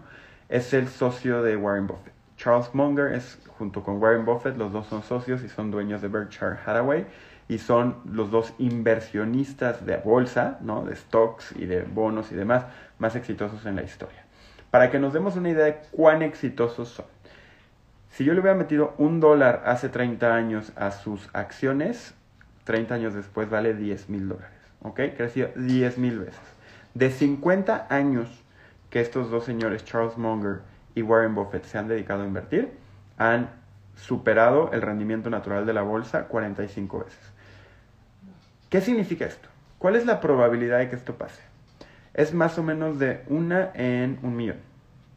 Es 0.49 0.75
el 0.75 0.89
socio 0.89 1.43
de 1.43 1.57
Warren 1.57 1.87
Buffett. 1.87 2.13
Charles 2.37 2.75
Munger 2.75 3.15
es, 3.15 3.39
junto 3.59 3.83
con 3.83 4.03
Warren 4.03 4.27
Buffett, 4.27 4.57
los 4.59 4.73
dos 4.73 4.87
son 4.87 5.03
socios 5.03 5.43
y 5.43 5.49
son 5.49 5.71
dueños 5.71 6.03
de 6.03 6.09
Berkshire 6.09 6.59
Hathaway 6.65 7.07
y 7.49 7.59
son 7.59 7.97
los 8.05 8.31
dos 8.31 8.53
inversionistas 8.59 9.87
de 9.87 9.97
bolsa, 9.99 10.59
¿no? 10.61 10.85
de 10.85 10.97
stocks 10.97 11.55
y 11.57 11.67
de 11.67 11.83
bonos 11.83 12.33
y 12.33 12.35
demás, 12.35 12.67
más 12.99 13.17
exitosos 13.17 13.67
en 13.67 13.77
la 13.77 13.83
historia. 13.83 14.25
Para 14.71 14.91
que 14.91 14.99
nos 14.99 15.13
demos 15.13 15.37
una 15.37 15.51
idea 15.51 15.65
de 15.65 15.79
cuán 15.91 16.23
exitosos 16.23 16.89
son. 16.89 17.07
Si 18.11 18.25
yo 18.25 18.33
le 18.33 18.41
hubiera 18.41 18.57
metido 18.57 18.95
un 18.99 19.21
dólar 19.21 19.63
hace 19.67 19.89
30 19.89 20.35
años 20.35 20.73
a 20.77 20.91
sus 20.91 21.29
acciones, 21.33 22.15
30 22.65 22.95
años 22.95 23.15
después 23.15 23.51
vale 23.51 23.75
10 23.75 24.09
mil 24.09 24.29
dólares. 24.29 24.57
¿ok? 24.83 25.01
Creció 25.17 25.51
10 25.57 25.99
mil 25.99 26.21
veces. 26.21 26.41
De 26.95 27.11
50 27.11 27.87
años 27.91 28.29
que 28.91 29.01
estos 29.01 29.31
dos 29.31 29.45
señores, 29.45 29.85
Charles 29.85 30.17
Munger 30.17 30.61
y 30.95 31.03
Warren 31.03 31.35
Buffett, 31.35 31.65
se 31.65 31.79
han 31.79 31.89
dedicado 31.89 32.23
a 32.23 32.27
invertir, 32.27 32.73
han 33.19 33.51
superado 33.97 34.71
el 34.73 34.83
rendimiento 34.83 35.29
natural 35.31 35.67
de 35.67 35.73
la 35.73 35.83
bolsa 35.83 36.25
45 36.29 37.05
veces. 37.05 37.33
¿Qué 38.71 38.81
significa 38.81 39.27
esto? 39.27 39.49
¿Cuál 39.79 39.97
es 39.97 40.07
la 40.07 40.21
probabilidad 40.21 40.79
de 40.79 40.89
que 40.89 40.97
esto 40.97 41.15
pase? 41.15 41.43
Es 42.17 42.33
más 42.33 42.59
o 42.59 42.63
menos 42.63 42.99
de 42.99 43.23
una 43.29 43.71
en 43.75 44.19
un 44.23 44.35
millón. 44.37 44.57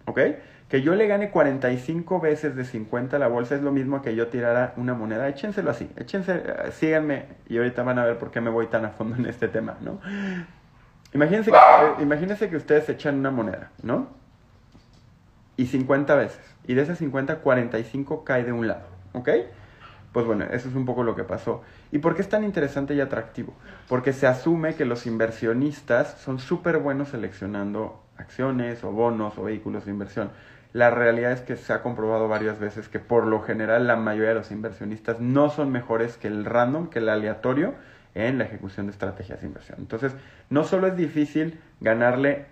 ¿Ok? 0.05 0.19
Que 0.67 0.81
yo 0.81 0.93
le 0.95 1.07
gane 1.07 1.31
45 1.31 2.19
veces 2.19 2.57
de 2.57 2.65
50 2.65 3.15
a 3.15 3.19
la 3.19 3.27
bolsa 3.27 3.55
es 3.55 3.61
lo 3.61 3.71
mismo 3.71 4.01
que 4.01 4.15
yo 4.15 4.27
tirara 4.27 4.73
una 4.75 4.93
moneda. 4.93 5.29
Échenselo 5.29 5.71
así, 5.71 5.89
échense, 5.95 6.43
eh, 6.45 6.71
síganme 6.71 7.25
y 7.47 7.57
ahorita 7.57 7.83
van 7.83 7.99
a 7.99 8.05
ver 8.05 8.17
por 8.17 8.31
qué 8.31 8.41
me 8.41 8.49
voy 8.49 8.67
tan 8.67 8.83
a 8.83 8.89
fondo 8.89 9.15
en 9.15 9.25
este 9.25 9.47
tema, 9.47 9.77
¿no? 9.81 10.01
Imagínense 11.13 11.51
que, 11.51 11.57
eh, 11.57 12.01
imagínense 12.01 12.49
que 12.49 12.57
ustedes 12.57 12.87
echan 12.89 13.17
una 13.17 13.31
moneda, 13.31 13.71
¿no? 13.81 14.09
Y 15.55 15.67
50 15.67 16.13
veces. 16.15 16.41
Y 16.67 16.73
de 16.73 16.81
esas 16.81 16.97
50, 16.97 17.37
45 17.37 18.25
cae 18.25 18.43
de 18.43 18.51
un 18.51 18.67
lado, 18.67 18.85
¿ok? 19.13 19.29
Pues 20.11 20.25
bueno, 20.25 20.45
eso 20.51 20.67
es 20.67 20.75
un 20.75 20.85
poco 20.85 21.03
lo 21.03 21.15
que 21.15 21.23
pasó. 21.23 21.63
¿Y 21.91 21.99
por 21.99 22.15
qué 22.15 22.21
es 22.21 22.29
tan 22.29 22.43
interesante 22.43 22.93
y 22.93 23.01
atractivo? 23.01 23.53
Porque 23.87 24.13
se 24.13 24.27
asume 24.27 24.75
que 24.75 24.85
los 24.85 25.05
inversionistas 25.05 26.19
son 26.19 26.39
súper 26.39 26.77
buenos 26.77 27.09
seleccionando 27.09 28.03
acciones 28.17 28.83
o 28.83 28.91
bonos 28.91 29.37
o 29.37 29.43
vehículos 29.43 29.85
de 29.85 29.91
inversión. 29.91 30.29
La 30.71 30.91
realidad 30.91 31.31
es 31.31 31.41
que 31.41 31.55
se 31.55 31.73
ha 31.73 31.81
comprobado 31.81 32.27
varias 32.27 32.59
veces 32.59 32.89
que 32.89 32.99
por 32.99 33.25
lo 33.25 33.41
general 33.41 33.87
la 33.87 33.95
mayoría 33.95 34.29
de 34.29 34.35
los 34.35 34.51
inversionistas 34.51 35.19
no 35.19 35.49
son 35.49 35.71
mejores 35.71 36.17
que 36.17 36.27
el 36.27 36.45
random, 36.45 36.89
que 36.89 36.99
el 36.99 37.09
aleatorio 37.09 37.73
en 38.13 38.37
la 38.37 38.43
ejecución 38.43 38.85
de 38.85 38.91
estrategias 38.91 39.41
de 39.41 39.47
inversión. 39.47 39.79
Entonces, 39.79 40.13
no 40.49 40.63
solo 40.63 40.87
es 40.87 40.95
difícil 40.95 41.59
ganarle 41.79 42.45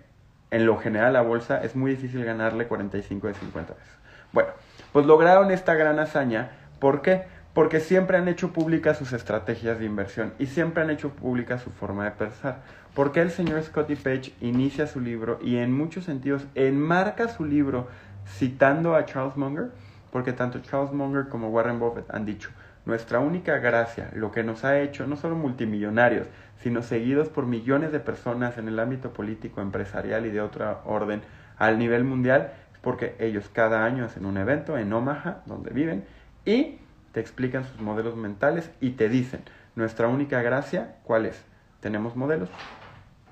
en 0.50 0.66
lo 0.66 0.78
general 0.78 1.08
a 1.08 1.12
la 1.12 1.22
bolsa, 1.22 1.62
es 1.62 1.76
muy 1.76 1.92
difícil 1.92 2.24
ganarle 2.24 2.66
45 2.66 3.28
de 3.28 3.34
50 3.34 3.74
veces. 3.74 3.92
Bueno, 4.32 4.50
pues 4.92 5.06
lograron 5.06 5.50
esta 5.50 5.74
gran 5.74 5.98
hazaña. 5.98 6.50
¿Por 6.80 7.02
qué? 7.02 7.24
Porque 7.58 7.80
siempre 7.80 8.16
han 8.16 8.28
hecho 8.28 8.52
públicas 8.52 8.98
sus 8.98 9.12
estrategias 9.12 9.80
de 9.80 9.84
inversión 9.84 10.32
y 10.38 10.46
siempre 10.46 10.84
han 10.84 10.90
hecho 10.90 11.10
pública 11.10 11.58
su 11.58 11.70
forma 11.70 12.04
de 12.04 12.12
pensar. 12.12 12.60
¿Por 12.94 13.10
qué 13.10 13.20
el 13.20 13.32
señor 13.32 13.60
Scotty 13.64 13.96
Page 13.96 14.32
inicia 14.40 14.86
su 14.86 15.00
libro 15.00 15.40
y 15.42 15.56
en 15.56 15.72
muchos 15.72 16.04
sentidos 16.04 16.46
enmarca 16.54 17.26
su 17.26 17.44
libro 17.44 17.88
citando 18.28 18.94
a 18.94 19.06
Charles 19.06 19.36
Munger, 19.36 19.72
porque 20.12 20.32
tanto 20.32 20.60
Charles 20.60 20.92
Munger 20.92 21.26
como 21.26 21.48
Warren 21.48 21.80
Buffett 21.80 22.08
han 22.14 22.24
dicho, 22.24 22.50
nuestra 22.86 23.18
única 23.18 23.58
gracia, 23.58 24.08
lo 24.14 24.30
que 24.30 24.44
nos 24.44 24.64
ha 24.64 24.78
hecho 24.78 25.08
no 25.08 25.16
solo 25.16 25.34
multimillonarios, 25.34 26.28
sino 26.62 26.82
seguidos 26.82 27.28
por 27.28 27.46
millones 27.46 27.90
de 27.90 27.98
personas 27.98 28.56
en 28.58 28.68
el 28.68 28.78
ámbito 28.78 29.12
político, 29.12 29.60
empresarial 29.60 30.26
y 30.26 30.30
de 30.30 30.42
otra 30.42 30.82
orden 30.84 31.22
al 31.56 31.76
nivel 31.80 32.04
mundial, 32.04 32.52
es 32.72 32.78
porque 32.78 33.16
ellos 33.18 33.50
cada 33.52 33.84
año 33.84 34.04
hacen 34.04 34.26
un 34.26 34.36
evento 34.36 34.78
en 34.78 34.92
Omaha, 34.92 35.42
donde 35.44 35.70
viven, 35.70 36.04
y 36.44 36.78
te 37.12 37.20
explican 37.20 37.64
sus 37.64 37.80
modelos 37.80 38.16
mentales 38.16 38.70
y 38.80 38.90
te 38.90 39.08
dicen, 39.08 39.42
nuestra 39.76 40.08
única 40.08 40.42
gracia, 40.42 40.96
¿cuál 41.04 41.26
es? 41.26 41.42
Tenemos 41.80 42.16
modelos, 42.16 42.50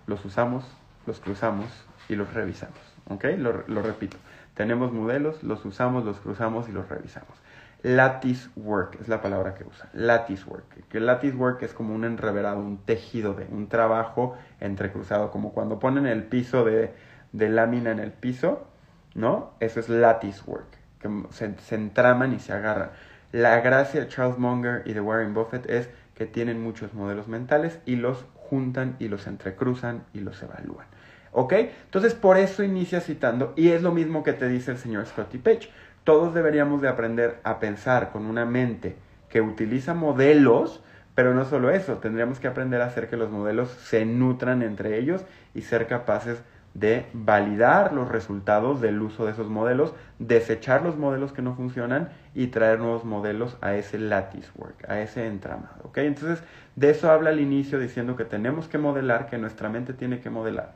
los 0.06 0.24
usamos, 0.24 0.64
los 1.06 1.20
cruzamos 1.20 1.66
y 2.08 2.14
los 2.14 2.32
revisamos. 2.32 2.78
¿Ok? 3.08 3.24
lo 3.38 3.82
repito. 3.82 4.16
Tenemos 4.54 4.92
modelos, 4.92 5.42
los 5.42 5.64
usamos, 5.64 6.04
los 6.04 6.18
cruzamos 6.18 6.68
y 6.68 6.72
los 6.72 6.88
revisamos. 6.88 7.36
Lattice 7.82 8.48
work 8.56 8.98
es 9.00 9.08
la 9.08 9.20
palabra 9.20 9.54
que 9.54 9.64
usa. 9.64 9.88
Lattice 9.92 10.44
work. 10.46 10.88
Que 10.88 10.98
lattice 10.98 11.36
work 11.36 11.62
es 11.62 11.72
como 11.72 11.94
un 11.94 12.04
enreverado, 12.04 12.58
un 12.58 12.78
tejido 12.78 13.34
de 13.34 13.46
un 13.50 13.68
trabajo 13.68 14.36
entrecruzado, 14.60 15.30
como 15.30 15.52
cuando 15.52 15.78
ponen 15.78 16.06
el 16.06 16.24
piso 16.24 16.64
de, 16.64 16.94
lámina 17.32 17.90
en 17.90 17.98
el 17.98 18.12
piso, 18.12 18.66
¿no? 19.14 19.52
Eso 19.60 19.80
es 19.80 19.88
lattice 19.88 20.40
work, 20.46 20.66
que 21.00 21.08
se, 21.30 21.56
se 21.58 21.74
entraman 21.74 22.32
y 22.32 22.40
se 22.40 22.52
agarran. 22.54 22.90
La 23.32 23.60
gracia 23.60 24.00
de 24.00 24.08
Charles 24.08 24.38
Munger 24.38 24.82
y 24.86 24.92
de 24.92 25.00
Warren 25.00 25.34
Buffett 25.34 25.68
es 25.68 25.88
que 26.14 26.26
tienen 26.26 26.62
muchos 26.62 26.94
modelos 26.94 27.28
mentales 27.28 27.78
y 27.84 27.96
los 27.96 28.24
juntan 28.34 28.96
y 28.98 29.08
los 29.08 29.26
entrecruzan 29.26 30.04
y 30.14 30.20
los 30.20 30.42
evalúan. 30.42 30.86
¿Ok? 31.32 31.52
Entonces 31.84 32.14
por 32.14 32.38
eso 32.38 32.62
inicia 32.62 33.00
citando 33.00 33.52
y 33.56 33.70
es 33.70 33.82
lo 33.82 33.92
mismo 33.92 34.22
que 34.22 34.32
te 34.32 34.48
dice 34.48 34.70
el 34.70 34.78
señor 34.78 35.06
Scotty 35.06 35.38
Page. 35.38 35.70
Todos 36.04 36.34
deberíamos 36.34 36.80
de 36.80 36.88
aprender 36.88 37.40
a 37.42 37.58
pensar 37.58 38.10
con 38.12 38.26
una 38.26 38.46
mente 38.46 38.96
que 39.28 39.40
utiliza 39.40 39.92
modelos, 39.92 40.82
pero 41.14 41.34
no 41.34 41.44
solo 41.44 41.70
eso, 41.70 41.96
tendríamos 41.96 42.38
que 42.38 42.46
aprender 42.46 42.80
a 42.80 42.86
hacer 42.86 43.08
que 43.08 43.16
los 43.16 43.30
modelos 43.30 43.70
se 43.70 44.06
nutran 44.06 44.62
entre 44.62 44.98
ellos 44.98 45.24
y 45.54 45.62
ser 45.62 45.86
capaces 45.86 46.42
de 46.78 47.06
validar 47.14 47.94
los 47.94 48.08
resultados 48.08 48.82
del 48.82 49.00
uso 49.00 49.24
de 49.24 49.32
esos 49.32 49.48
modelos, 49.48 49.94
desechar 50.18 50.82
los 50.82 50.98
modelos 50.98 51.32
que 51.32 51.40
no 51.40 51.54
funcionan 51.54 52.10
y 52.34 52.48
traer 52.48 52.80
nuevos 52.80 53.04
modelos 53.06 53.56
a 53.62 53.74
ese 53.76 53.98
lattice 53.98 54.50
work, 54.56 54.84
a 54.88 55.00
ese 55.00 55.26
entramado. 55.26 55.84
¿ok? 55.84 55.98
Entonces, 55.98 56.42
de 56.74 56.90
eso 56.90 57.10
habla 57.10 57.30
al 57.30 57.40
inicio 57.40 57.78
diciendo 57.78 58.14
que 58.14 58.26
tenemos 58.26 58.68
que 58.68 58.76
modelar, 58.76 59.30
que 59.30 59.38
nuestra 59.38 59.70
mente 59.70 59.94
tiene 59.94 60.20
que 60.20 60.28
modelar. 60.28 60.74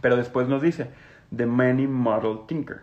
Pero 0.00 0.16
después 0.16 0.46
nos 0.46 0.62
dice, 0.62 0.90
The 1.34 1.46
Many 1.46 1.88
Model 1.88 2.46
Tinker. 2.46 2.82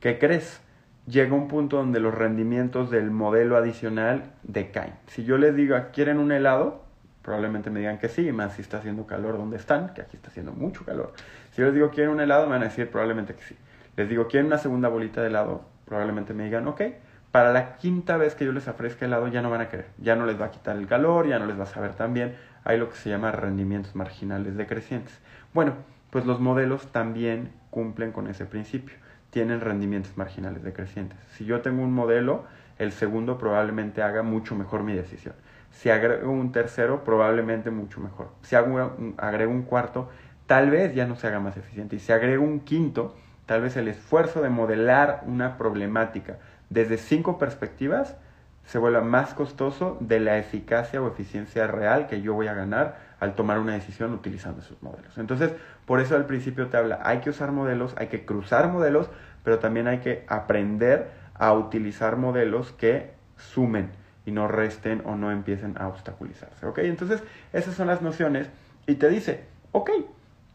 ¿Qué 0.00 0.18
crees? 0.18 0.60
Llega 1.06 1.34
un 1.34 1.46
punto 1.46 1.76
donde 1.76 2.00
los 2.00 2.12
rendimientos 2.12 2.90
del 2.90 3.12
modelo 3.12 3.56
adicional 3.56 4.32
decaen. 4.42 4.94
Si 5.06 5.22
yo 5.22 5.38
les 5.38 5.54
digo, 5.54 5.76
¿quieren 5.92 6.18
un 6.18 6.32
helado? 6.32 6.82
Probablemente 7.22 7.70
me 7.70 7.78
digan 7.80 7.98
que 7.98 8.08
sí, 8.08 8.32
más 8.32 8.54
si 8.54 8.62
está 8.62 8.78
haciendo 8.78 9.06
calor 9.06 9.38
donde 9.38 9.56
están, 9.56 9.94
que 9.94 10.02
aquí 10.02 10.16
está 10.16 10.28
haciendo 10.28 10.52
mucho 10.52 10.84
calor. 10.84 11.12
Si 11.52 11.60
yo 11.60 11.66
les 11.66 11.74
digo, 11.74 11.90
¿quieren 11.90 12.12
un 12.12 12.20
helado? 12.20 12.46
Me 12.46 12.52
van 12.52 12.62
a 12.62 12.66
decir 12.66 12.90
probablemente 12.90 13.34
que 13.34 13.42
sí. 13.42 13.56
Les 13.96 14.08
digo, 14.08 14.26
¿quieren 14.26 14.46
una 14.46 14.58
segunda 14.58 14.88
bolita 14.88 15.20
de 15.20 15.28
helado? 15.28 15.64
Probablemente 15.84 16.34
me 16.34 16.44
digan, 16.44 16.66
ok. 16.66 16.82
Para 17.30 17.52
la 17.52 17.76
quinta 17.76 18.16
vez 18.16 18.34
que 18.34 18.44
yo 18.44 18.52
les 18.52 18.68
ofrezca 18.68 19.06
helado 19.06 19.28
ya 19.28 19.40
no 19.40 19.50
van 19.50 19.62
a 19.62 19.68
querer. 19.68 19.86
Ya 19.98 20.16
no 20.16 20.26
les 20.26 20.40
va 20.40 20.46
a 20.46 20.50
quitar 20.50 20.76
el 20.76 20.86
calor, 20.86 21.28
ya 21.28 21.38
no 21.38 21.46
les 21.46 21.58
va 21.58 21.62
a 21.62 21.66
saber 21.66 21.94
tan 21.94 22.12
bien. 22.12 22.36
Hay 22.64 22.78
lo 22.78 22.90
que 22.90 22.96
se 22.96 23.08
llama 23.08 23.32
rendimientos 23.32 23.94
marginales 23.94 24.56
decrecientes. 24.56 25.18
Bueno, 25.54 25.74
pues 26.10 26.26
los 26.26 26.40
modelos 26.40 26.88
también 26.92 27.52
cumplen 27.70 28.12
con 28.12 28.26
ese 28.26 28.44
principio. 28.44 28.96
Tienen 29.30 29.60
rendimientos 29.60 30.16
marginales 30.16 30.62
decrecientes. 30.62 31.18
Si 31.36 31.44
yo 31.44 31.62
tengo 31.62 31.82
un 31.82 31.92
modelo, 31.92 32.44
el 32.78 32.92
segundo 32.92 33.38
probablemente 33.38 34.02
haga 34.02 34.22
mucho 34.22 34.54
mejor 34.54 34.82
mi 34.82 34.92
decisión. 34.92 35.34
Si 35.72 35.90
agrego 35.90 36.30
un 36.30 36.52
tercero, 36.52 37.02
probablemente 37.04 37.70
mucho 37.70 38.00
mejor. 38.00 38.28
Si 38.42 38.54
agrego 38.56 39.50
un 39.50 39.62
cuarto, 39.62 40.08
tal 40.46 40.70
vez 40.70 40.94
ya 40.94 41.06
no 41.06 41.16
se 41.16 41.26
haga 41.26 41.40
más 41.40 41.56
eficiente. 41.56 41.96
Y 41.96 41.98
si 41.98 42.12
agrego 42.12 42.44
un 42.44 42.60
quinto, 42.60 43.16
tal 43.46 43.62
vez 43.62 43.76
el 43.76 43.88
esfuerzo 43.88 44.42
de 44.42 44.48
modelar 44.48 45.22
una 45.26 45.58
problemática 45.58 46.38
desde 46.72 46.96
cinco 46.96 47.38
perspectivas 47.38 48.16
se 48.64 48.78
vuelva 48.78 49.02
más 49.02 49.34
costoso 49.34 49.98
de 50.00 50.20
la 50.20 50.38
eficacia 50.38 51.02
o 51.02 51.08
eficiencia 51.08 51.66
real 51.66 52.06
que 52.06 52.22
yo 52.22 52.32
voy 52.32 52.46
a 52.46 52.54
ganar 52.54 52.96
al 53.20 53.34
tomar 53.34 53.58
una 53.58 53.74
decisión 53.74 54.14
utilizando 54.14 54.62
esos 54.62 54.82
modelos. 54.82 55.18
Entonces, 55.18 55.52
por 55.84 56.00
eso 56.00 56.16
al 56.16 56.24
principio 56.24 56.68
te 56.68 56.78
habla, 56.78 57.00
hay 57.02 57.18
que 57.18 57.28
usar 57.28 57.52
modelos, 57.52 57.94
hay 57.98 58.06
que 58.06 58.24
cruzar 58.24 58.68
modelos, 58.68 59.10
pero 59.44 59.58
también 59.58 59.86
hay 59.86 59.98
que 59.98 60.24
aprender 60.28 61.10
a 61.34 61.52
utilizar 61.52 62.16
modelos 62.16 62.72
que 62.72 63.12
sumen 63.36 63.90
y 64.24 64.32
no 64.32 64.48
resten 64.48 65.02
o 65.04 65.16
no 65.16 65.30
empiecen 65.30 65.76
a 65.78 65.88
obstaculizarse. 65.88 66.66
¿Ok? 66.66 66.78
Entonces, 66.78 67.22
esas 67.52 67.74
son 67.74 67.86
las 67.86 68.02
nociones 68.02 68.48
y 68.86 68.94
te 68.94 69.08
dice, 69.08 69.44
ok, 69.72 69.90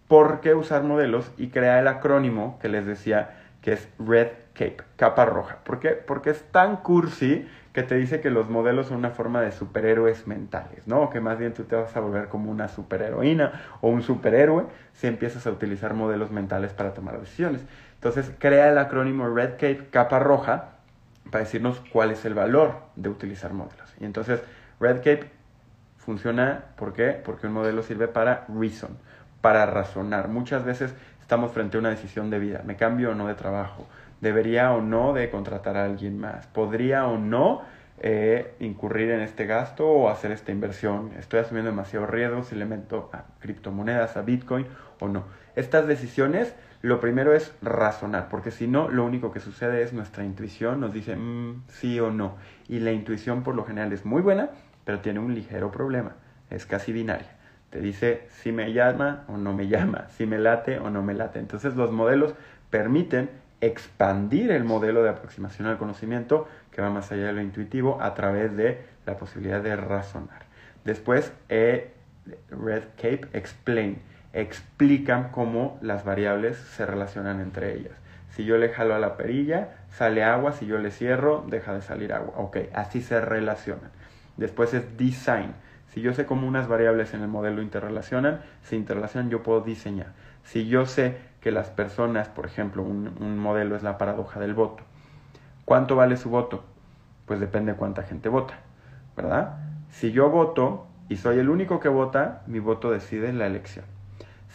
por 0.07 0.39
qué 0.41 0.53
usar 0.53 0.83
modelos 0.83 1.31
y 1.37 1.49
crea 1.49 1.79
el 1.79 1.87
acrónimo 1.87 2.57
que 2.61 2.69
les 2.69 2.85
decía 2.85 3.31
que 3.61 3.73
es 3.73 3.89
Red 3.99 4.29
Cape, 4.53 4.77
capa 4.95 5.25
roja. 5.25 5.57
¿Por 5.63 5.79
qué? 5.79 5.89
Porque 5.89 6.29
es 6.29 6.41
tan 6.51 6.77
cursi 6.77 7.47
que 7.73 7.83
te 7.83 7.95
dice 7.95 8.21
que 8.21 8.31
los 8.31 8.49
modelos 8.49 8.87
son 8.87 8.97
una 8.97 9.11
forma 9.11 9.41
de 9.41 9.51
superhéroes 9.51 10.25
mentales, 10.25 10.87
¿no? 10.87 11.11
Que 11.11 11.19
más 11.19 11.37
bien 11.37 11.53
tú 11.53 11.63
te 11.63 11.75
vas 11.75 11.95
a 11.95 11.99
volver 11.99 12.27
como 12.27 12.49
una 12.49 12.69
superheroína 12.69 13.61
o 13.81 13.89
un 13.89 14.01
superhéroe 14.01 14.65
si 14.93 15.05
empiezas 15.05 15.45
a 15.45 15.51
utilizar 15.51 15.93
modelos 15.93 16.31
mentales 16.31 16.73
para 16.73 16.93
tomar 16.93 17.19
decisiones. 17.19 17.61
Entonces 17.95 18.31
crea 18.39 18.69
el 18.69 18.77
acrónimo 18.79 19.29
Red 19.29 19.51
Cape, 19.53 19.89
capa 19.91 20.17
roja, 20.17 20.76
para 21.27 21.43
decirnos 21.43 21.81
cuál 21.91 22.11
es 22.11 22.25
el 22.25 22.33
valor 22.33 22.75
de 22.95 23.09
utilizar 23.09 23.53
modelos. 23.53 23.93
Y 23.99 24.05
entonces 24.05 24.41
Red 24.79 24.97
Cape 24.97 25.29
funciona, 25.97 26.65
¿por 26.75 26.93
qué? 26.93 27.11
Porque 27.11 27.47
un 27.47 27.53
modelo 27.53 27.83
sirve 27.83 28.07
para 28.07 28.45
reason, 28.47 28.97
para 29.41 29.65
razonar. 29.65 30.29
Muchas 30.29 30.63
veces 30.63 30.93
estamos 31.21 31.51
frente 31.51 31.77
a 31.77 31.79
una 31.79 31.89
decisión 31.89 32.29
de 32.29 32.39
vida, 32.39 32.61
¿me 32.65 32.75
cambio 32.75 33.11
o 33.11 33.15
no 33.15 33.27
de 33.27 33.35
trabajo? 33.35 33.85
¿Debería 34.21 34.71
o 34.71 34.81
no 34.81 35.13
de 35.13 35.29
contratar 35.29 35.77
a 35.77 35.85
alguien 35.85 36.17
más? 36.17 36.47
¿Podría 36.47 37.07
o 37.07 37.17
no 37.17 37.61
eh, 37.99 38.55
incurrir 38.59 39.11
en 39.11 39.21
este 39.21 39.45
gasto 39.45 39.87
o 39.87 40.09
hacer 40.09 40.31
esta 40.31 40.51
inversión? 40.51 41.11
¿Estoy 41.19 41.41
asumiendo 41.41 41.69
demasiado 41.69 42.05
riesgo 42.05 42.43
si 42.43 42.55
le 42.55 42.65
meto 42.65 43.09
a 43.13 43.25
criptomonedas, 43.39 44.17
a 44.17 44.21
Bitcoin 44.21 44.65
o 44.99 45.07
no? 45.07 45.25
Estas 45.55 45.87
decisiones 45.87 46.55
lo 46.87 46.99
primero 46.99 47.33
es 47.33 47.53
razonar, 47.61 48.29
porque 48.29 48.49
si 48.49 48.67
no, 48.67 48.87
lo 48.87 49.05
único 49.05 49.31
que 49.31 49.39
sucede 49.39 49.81
es 49.81 49.93
nuestra 49.93 50.23
intuición 50.23 50.79
nos 50.79 50.93
dice 50.93 51.15
mm, 51.15 51.63
sí 51.67 51.99
o 51.99 52.11
no. 52.11 52.37
Y 52.67 52.79
la 52.79 52.91
intuición 52.91 53.43
por 53.43 53.55
lo 53.55 53.65
general 53.65 53.91
es 53.93 54.05
muy 54.05 54.21
buena, 54.21 54.49
pero 54.85 54.99
tiene 54.99 55.19
un 55.19 55.35
ligero 55.35 55.71
problema, 55.71 56.13
es 56.49 56.65
casi 56.65 56.93
binaria. 56.93 57.35
Te 57.69 57.81
dice 57.81 58.27
si 58.29 58.53
me 58.53 58.71
llama 58.71 59.25
o 59.27 59.35
no 59.35 59.53
me 59.53 59.67
llama, 59.67 60.07
si 60.15 60.25
me 60.25 60.39
late 60.39 60.79
o 60.79 60.89
no 60.89 61.03
me 61.03 61.13
late. 61.13 61.39
Entonces 61.39 61.75
los 61.75 61.91
modelos 61.91 62.33
permiten 62.69 63.29
expandir 63.59 64.51
el 64.51 64.63
modelo 64.63 65.03
de 65.03 65.09
aproximación 65.09 65.67
al 65.67 65.77
conocimiento 65.77 66.47
que 66.71 66.81
va 66.81 66.89
más 66.89 67.11
allá 67.11 67.27
de 67.27 67.33
lo 67.33 67.41
intuitivo 67.41 68.01
a 68.01 68.13
través 68.13 68.55
de 68.55 68.85
la 69.05 69.17
posibilidad 69.17 69.61
de 69.61 69.75
razonar. 69.75 70.43
Después, 70.85 71.33
eh, 71.49 71.91
Red 72.49 72.83
Cape 72.95 73.27
Explain 73.33 73.99
explican 74.33 75.29
cómo 75.29 75.77
las 75.81 76.03
variables 76.03 76.57
se 76.57 76.85
relacionan 76.85 77.39
entre 77.39 77.73
ellas. 77.75 77.93
Si 78.29 78.45
yo 78.45 78.57
le 78.57 78.69
jalo 78.69 78.93
a 78.93 78.99
la 78.99 79.17
perilla, 79.17 79.69
sale 79.89 80.23
agua, 80.23 80.51
si 80.51 80.67
yo 80.67 80.77
le 80.77 80.91
cierro, 80.91 81.43
deja 81.47 81.73
de 81.73 81.81
salir 81.81 82.13
agua. 82.13 82.33
Ok, 82.37 82.57
así 82.73 83.01
se 83.01 83.19
relacionan. 83.19 83.89
Después 84.37 84.73
es 84.73 84.97
design. 84.97 85.53
Si 85.87 86.01
yo 86.01 86.13
sé 86.13 86.25
cómo 86.27 86.47
unas 86.47 86.67
variables 86.67 87.13
en 87.15 87.21
el 87.21 87.27
modelo 87.27 87.61
interrelacionan, 87.61 88.41
se 88.61 88.75
interrelacionan, 88.75 89.31
yo 89.31 89.41
puedo 89.41 89.61
diseñar. 89.61 90.13
Si 90.43 90.67
yo 90.67 90.85
sé 90.85 91.17
que 91.41 91.51
las 91.51 91.71
personas, 91.71 92.29
por 92.29 92.45
ejemplo, 92.45 92.83
un, 92.83 93.15
un 93.19 93.39
modelo 93.39 93.75
es 93.75 93.81
la 93.81 93.97
paradoja 93.97 94.39
del 94.39 94.53
voto. 94.53 94.83
¿Cuánto 95.65 95.95
vale 95.95 96.15
su 96.15 96.29
voto? 96.29 96.63
Pues 97.25 97.39
depende 97.39 97.71
de 97.71 97.77
cuánta 97.77 98.03
gente 98.03 98.29
vota, 98.29 98.53
¿verdad? 99.15 99.57
Si 99.89 100.11
yo 100.11 100.29
voto 100.29 100.87
y 101.09 101.15
soy 101.15 101.39
el 101.39 101.49
único 101.49 101.79
que 101.79 101.89
vota, 101.89 102.43
mi 102.45 102.59
voto 102.59 102.91
decide 102.91 103.33
la 103.33 103.47
elección. 103.47 103.96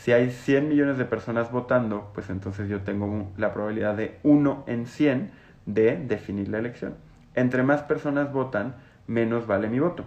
Si 0.02 0.10
hay 0.10 0.32
100 0.32 0.68
millones 0.68 0.98
de 0.98 1.04
personas 1.04 1.52
votando, 1.52 2.10
pues 2.12 2.28
entonces 2.28 2.68
yo 2.68 2.80
tengo 2.80 3.30
la 3.36 3.54
probabilidad 3.54 3.94
de 3.94 4.18
1 4.24 4.64
en 4.66 4.86
100 4.88 5.30
de 5.66 5.96
definir 5.96 6.48
la 6.48 6.58
elección. 6.58 6.96
Entre 7.36 7.62
más 7.62 7.82
personas 7.82 8.32
votan, 8.32 8.74
menos 9.06 9.46
vale 9.46 9.68
mi 9.68 9.78
voto. 9.78 10.06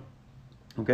¿Ok? 0.75 0.89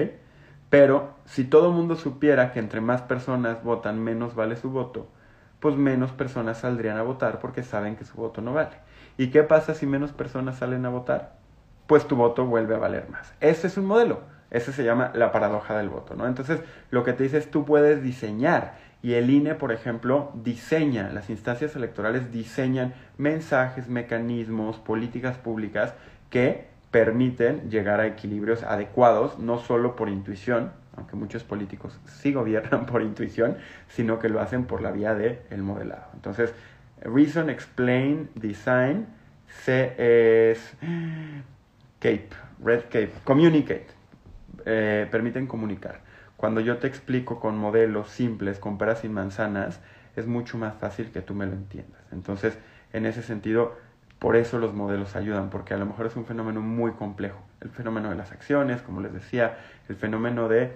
Pero 0.70 1.16
si 1.26 1.46
todo 1.46 1.70
el 1.70 1.74
mundo 1.74 1.96
supiera 1.96 2.52
que 2.52 2.60
entre 2.60 2.80
más 2.80 3.02
personas 3.02 3.64
votan, 3.64 4.00
menos 4.00 4.36
vale 4.36 4.56
su 4.56 4.70
voto, 4.70 5.08
pues 5.60 5.76
menos 5.76 6.12
personas 6.12 6.60
saldrían 6.60 6.98
a 6.98 7.02
votar 7.02 7.40
porque 7.40 7.64
saben 7.64 7.96
que 7.96 8.06
su 8.06 8.16
voto 8.18 8.42
no 8.42 8.54
vale. 8.54 8.78
¿Y 9.18 9.32
qué 9.32 9.42
pasa 9.42 9.74
si 9.74 9.88
menos 9.88 10.12
personas 10.12 10.58
salen 10.58 10.86
a 10.86 10.90
votar? 10.90 11.38
Pues 11.88 12.08
tu 12.08 12.16
voto 12.16 12.46
vuelve 12.46 12.76
a 12.76 12.78
valer 12.78 13.10
más. 13.10 13.34
Ese 13.40 13.66
es 13.66 13.78
un 13.78 13.86
modelo. 13.86 14.20
Ese 14.52 14.74
se 14.74 14.84
llama 14.84 15.12
la 15.16 15.32
paradoja 15.32 15.78
del 15.78 15.88
voto, 15.88 16.14
¿no? 16.14 16.28
Entonces, 16.28 16.62
lo 16.90 17.06
que 17.06 17.14
te 17.14 17.24
dice 17.24 17.38
es 17.38 17.50
tú 17.50 17.64
puedes 17.64 18.04
diseñar 18.04 18.91
y 19.04 19.14
el 19.14 19.30
INE, 19.30 19.56
por 19.56 19.72
ejemplo, 19.72 20.32
diseña, 20.36 21.10
las 21.12 21.30
instancias 21.30 21.76
electorales 21.76 22.32
diseñan 22.32 22.94
mensajes, 23.18 23.88
mecanismos, 23.88 24.78
políticas 24.78 25.38
públicas 25.38 25.94
que 26.30 26.66
permiten 26.92 27.70
llegar 27.70 28.00
a 28.00 28.06
equilibrios 28.06 28.64
adecuados, 28.64 29.40
no 29.40 29.58
solo 29.58 29.96
por 29.96 30.10
intuición, 30.10 30.72
aunque 30.96 31.16
muchos 31.16 31.44
políticos 31.44 32.00
sí 32.06 32.32
gobiernan 32.32 32.86
por 32.88 33.02
intuición, 33.02 33.58
sino 33.88 34.20
que 34.20 34.30
lo 34.30 34.40
hacen 34.40 34.66
por 34.66 34.82
la 34.82 34.92
vía 34.92 35.16
del 35.16 35.40
el 35.50 35.64
modelado. 35.64 36.08
Entonces, 36.14 36.54
Reason, 37.02 37.50
Explain, 37.50 38.30
Design, 38.36 39.08
C 39.48 39.96
es 40.52 40.74
CAPE, 42.00 42.30
Red 42.64 42.84
CAPE, 42.84 43.14
Communicate, 43.24 43.88
eh, 44.66 45.08
permiten 45.10 45.48
comunicar. 45.48 46.11
Cuando 46.42 46.60
yo 46.60 46.80
te 46.80 46.88
explico 46.88 47.40
con 47.40 47.56
modelos 47.56 48.10
simples, 48.10 48.58
con 48.58 48.80
peras 48.80 49.04
y 49.06 49.10
manzanas, 49.10 49.80
es 50.16 50.26
mucho 50.26 50.58
más 50.58 50.74
fácil 50.74 51.12
que 51.12 51.22
tú 51.22 51.36
me 51.36 51.46
lo 51.46 51.54
entiendas. 51.54 52.02
Entonces, 52.12 52.58
en 52.94 53.06
ese 53.06 53.22
sentido, 53.22 53.78
por 54.18 54.36
eso 54.36 54.58
los 54.58 54.74
modelos 54.74 55.16
ayudan, 55.16 55.52
porque 55.52 55.76
a 55.76 55.78
lo 55.78 55.86
mejor 55.86 56.08
es 56.08 56.16
un 56.16 56.26
fenómeno 56.26 56.60
muy 56.60 56.94
complejo. 56.94 57.40
El 57.60 57.70
fenómeno 57.70 58.10
de 58.10 58.16
las 58.16 58.32
acciones, 58.32 58.82
como 58.82 59.02
les 59.02 59.14
decía, 59.14 59.60
el 59.88 59.96
fenómeno 59.96 60.50
de, 60.50 60.72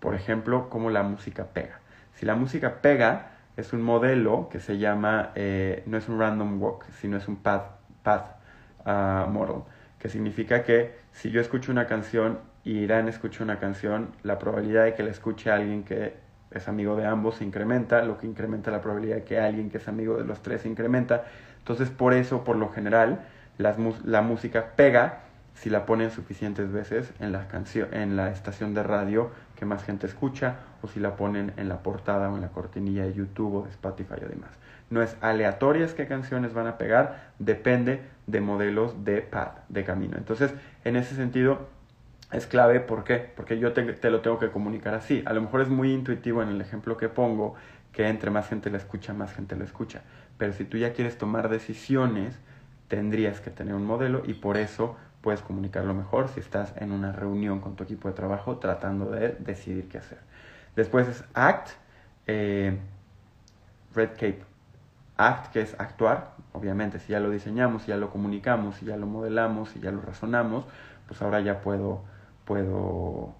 por 0.00 0.14
ejemplo, 0.14 0.68
cómo 0.68 0.90
la 0.90 1.02
música 1.02 1.46
pega. 1.46 1.80
Si 2.12 2.26
la 2.26 2.34
música 2.34 2.82
pega, 2.82 3.30
es 3.56 3.72
un 3.72 3.80
modelo 3.80 4.50
que 4.50 4.60
se 4.60 4.76
llama, 4.76 5.30
eh, 5.34 5.82
no 5.86 5.96
es 5.96 6.10
un 6.10 6.20
random 6.20 6.62
walk, 6.62 6.84
sino 7.00 7.16
es 7.16 7.26
un 7.26 7.36
path, 7.36 7.70
path 8.02 8.36
uh, 8.84 9.30
model, 9.30 9.62
que 9.98 10.10
significa 10.10 10.62
que 10.62 10.94
si 11.12 11.30
yo 11.30 11.40
escucho 11.40 11.72
una 11.72 11.86
canción 11.86 12.38
y 12.66 12.78
Irán 12.78 13.06
escucha 13.06 13.44
una 13.44 13.60
canción, 13.60 14.08
la 14.24 14.40
probabilidad 14.40 14.86
de 14.86 14.94
que 14.94 15.04
la 15.04 15.10
escuche 15.10 15.52
alguien 15.52 15.84
que 15.84 16.14
es 16.50 16.66
amigo 16.66 16.96
de 16.96 17.06
ambos 17.06 17.36
se 17.36 17.44
incrementa, 17.44 18.02
lo 18.02 18.18
que 18.18 18.26
incrementa 18.26 18.72
la 18.72 18.80
probabilidad 18.80 19.16
de 19.18 19.22
que 19.22 19.38
alguien 19.38 19.70
que 19.70 19.78
es 19.78 19.86
amigo 19.86 20.16
de 20.16 20.24
los 20.24 20.42
tres 20.42 20.62
se 20.62 20.68
incrementa. 20.68 21.26
Entonces, 21.58 21.90
por 21.90 22.12
eso, 22.12 22.42
por 22.42 22.56
lo 22.56 22.70
general, 22.70 23.20
la 23.56 24.20
música 24.20 24.72
pega 24.74 25.20
si 25.54 25.70
la 25.70 25.86
ponen 25.86 26.10
suficientes 26.10 26.72
veces 26.72 27.12
en 27.20 27.30
la, 27.30 27.46
en 27.92 28.16
la 28.16 28.32
estación 28.32 28.74
de 28.74 28.82
radio 28.82 29.30
que 29.54 29.64
más 29.64 29.84
gente 29.84 30.08
escucha 30.08 30.56
o 30.82 30.88
si 30.88 30.98
la 30.98 31.14
ponen 31.14 31.52
en 31.56 31.68
la 31.68 31.84
portada 31.84 32.30
o 32.30 32.34
en 32.34 32.42
la 32.42 32.48
cortinilla 32.48 33.04
de 33.04 33.14
YouTube 33.14 33.54
o 33.54 33.62
de 33.62 33.70
Spotify 33.70 34.24
o 34.24 34.28
demás. 34.28 34.50
No 34.90 35.02
es 35.02 35.16
aleatorias 35.20 35.94
qué 35.94 36.08
canciones 36.08 36.52
van 36.52 36.66
a 36.66 36.78
pegar, 36.78 37.30
depende 37.38 38.02
de 38.26 38.40
modelos 38.40 39.04
de 39.04 39.22
pad, 39.22 39.50
de 39.68 39.84
camino. 39.84 40.16
Entonces, 40.18 40.52
en 40.84 40.96
ese 40.96 41.14
sentido, 41.14 41.75
es 42.32 42.46
clave, 42.46 42.80
¿por 42.80 43.04
qué? 43.04 43.16
Porque 43.36 43.58
yo 43.58 43.72
te, 43.72 44.10
lo 44.10 44.20
tengo 44.20 44.38
que 44.38 44.50
comunicar 44.50 44.94
así. 44.94 45.22
A 45.26 45.32
lo 45.32 45.40
mejor 45.40 45.60
es 45.60 45.68
muy 45.68 45.92
intuitivo 45.92 46.42
en 46.42 46.48
el 46.48 46.60
ejemplo 46.60 46.96
que 46.96 47.08
pongo, 47.08 47.54
que 47.92 48.08
entre 48.08 48.30
más 48.30 48.48
gente 48.48 48.70
la 48.70 48.78
escucha, 48.78 49.14
más 49.14 49.32
gente 49.32 49.54
lo 49.56 49.64
escucha. 49.64 50.02
Pero 50.36 50.52
si 50.52 50.64
tú 50.64 50.76
ya 50.76 50.92
quieres 50.92 51.18
tomar 51.18 51.48
decisiones, 51.48 52.38
tendrías 52.88 53.40
que 53.40 53.50
tener 53.50 53.74
un 53.74 53.86
modelo 53.86 54.22
y 54.26 54.34
por 54.34 54.56
eso 54.56 54.96
puedes 55.20 55.40
comunicarlo 55.40 55.94
mejor 55.94 56.28
si 56.28 56.40
estás 56.40 56.74
en 56.76 56.92
una 56.92 57.12
reunión 57.12 57.60
con 57.60 57.74
tu 57.74 57.84
equipo 57.84 58.08
de 58.08 58.14
trabajo 58.14 58.58
tratando 58.58 59.10
de 59.10 59.30
decidir 59.38 59.88
qué 59.88 59.98
hacer. 59.98 60.18
Después 60.74 61.08
es 61.08 61.24
ACT, 61.34 61.70
eh, 62.26 62.78
Red 63.94 64.10
Cape. 64.10 64.42
ACT, 65.16 65.52
que 65.52 65.60
es 65.62 65.74
actuar, 65.80 66.34
obviamente, 66.52 66.98
si 66.98 67.12
ya 67.12 67.20
lo 67.20 67.30
diseñamos, 67.30 67.82
si 67.82 67.88
ya 67.88 67.96
lo 67.96 68.10
comunicamos, 68.10 68.76
si 68.76 68.84
ya 68.84 68.96
lo 68.96 69.06
modelamos, 69.06 69.70
si 69.70 69.80
ya 69.80 69.90
lo 69.90 70.02
razonamos, 70.02 70.64
pues 71.06 71.22
ahora 71.22 71.40
ya 71.40 71.60
puedo 71.60 72.04
puedo 72.46 73.34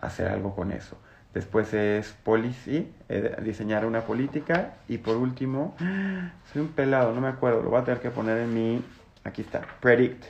hacer 0.00 0.28
algo 0.28 0.54
con 0.54 0.70
eso. 0.70 0.96
Después 1.34 1.72
es 1.72 2.12
policy, 2.22 2.92
eh, 3.08 3.36
diseñar 3.42 3.86
una 3.86 4.02
política. 4.02 4.74
Y 4.86 4.98
por 4.98 5.16
último, 5.16 5.74
soy 6.52 6.62
un 6.62 6.68
pelado, 6.68 7.12
no 7.12 7.20
me 7.20 7.28
acuerdo, 7.28 7.62
lo 7.62 7.70
voy 7.70 7.80
a 7.80 7.84
tener 7.84 8.00
que 8.00 8.10
poner 8.10 8.38
en 8.38 8.54
mi... 8.54 8.84
Aquí 9.24 9.42
está, 9.42 9.62
predict. 9.80 10.24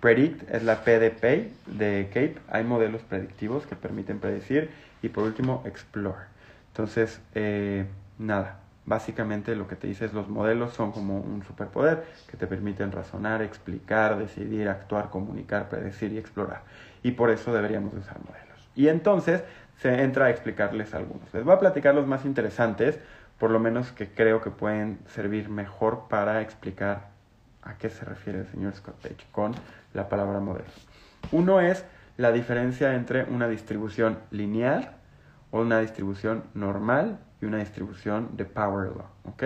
Predict 0.00 0.50
es 0.50 0.62
la 0.64 0.82
P 0.82 0.98
de 0.98 1.52
de 1.66 2.08
Cape. 2.08 2.36
Hay 2.50 2.64
modelos 2.64 3.02
predictivos 3.02 3.66
que 3.66 3.76
permiten 3.76 4.18
predecir. 4.18 4.70
Y 5.02 5.08
por 5.08 5.24
último, 5.24 5.62
explore. 5.66 6.24
Entonces, 6.68 7.20
eh, 7.34 7.86
nada, 8.18 8.60
básicamente 8.86 9.56
lo 9.56 9.66
que 9.66 9.76
te 9.76 9.86
dice 9.86 10.04
es 10.04 10.12
los 10.12 10.28
modelos 10.28 10.74
son 10.74 10.92
como 10.92 11.18
un 11.18 11.42
superpoder 11.44 12.04
que 12.30 12.36
te 12.36 12.46
permiten 12.46 12.92
razonar, 12.92 13.42
explicar, 13.42 14.18
decidir, 14.18 14.68
actuar, 14.68 15.10
comunicar, 15.10 15.68
predecir 15.68 16.12
y 16.12 16.18
explorar 16.18 16.62
y 17.04 17.12
por 17.12 17.30
eso 17.30 17.52
deberíamos 17.52 17.94
usar 17.94 18.18
modelos. 18.18 18.68
Y 18.74 18.88
entonces 18.88 19.44
se 19.76 20.02
entra 20.02 20.26
a 20.26 20.30
explicarles 20.30 20.94
algunos. 20.94 21.32
Les 21.32 21.44
voy 21.44 21.54
a 21.54 21.60
platicar 21.60 21.94
los 21.94 22.06
más 22.06 22.24
interesantes, 22.24 22.98
por 23.38 23.50
lo 23.50 23.60
menos 23.60 23.92
que 23.92 24.08
creo 24.08 24.40
que 24.40 24.50
pueden 24.50 24.98
servir 25.06 25.48
mejor 25.48 26.08
para 26.08 26.40
explicar 26.40 27.10
a 27.62 27.76
qué 27.76 27.90
se 27.90 28.04
refiere 28.04 28.40
el 28.40 28.46
señor 28.46 28.74
Scott 28.74 28.96
Page 29.02 29.26
con 29.30 29.52
la 29.92 30.08
palabra 30.08 30.40
modelo. 30.40 30.66
Uno 31.30 31.60
es 31.60 31.84
la 32.16 32.32
diferencia 32.32 32.94
entre 32.94 33.24
una 33.24 33.48
distribución 33.48 34.18
lineal 34.30 34.92
o 35.50 35.60
una 35.60 35.80
distribución 35.80 36.44
normal 36.54 37.18
una 37.46 37.58
distribución 37.58 38.36
de 38.36 38.44
power 38.44 38.88
law. 38.96 39.06
¿ok? 39.24 39.42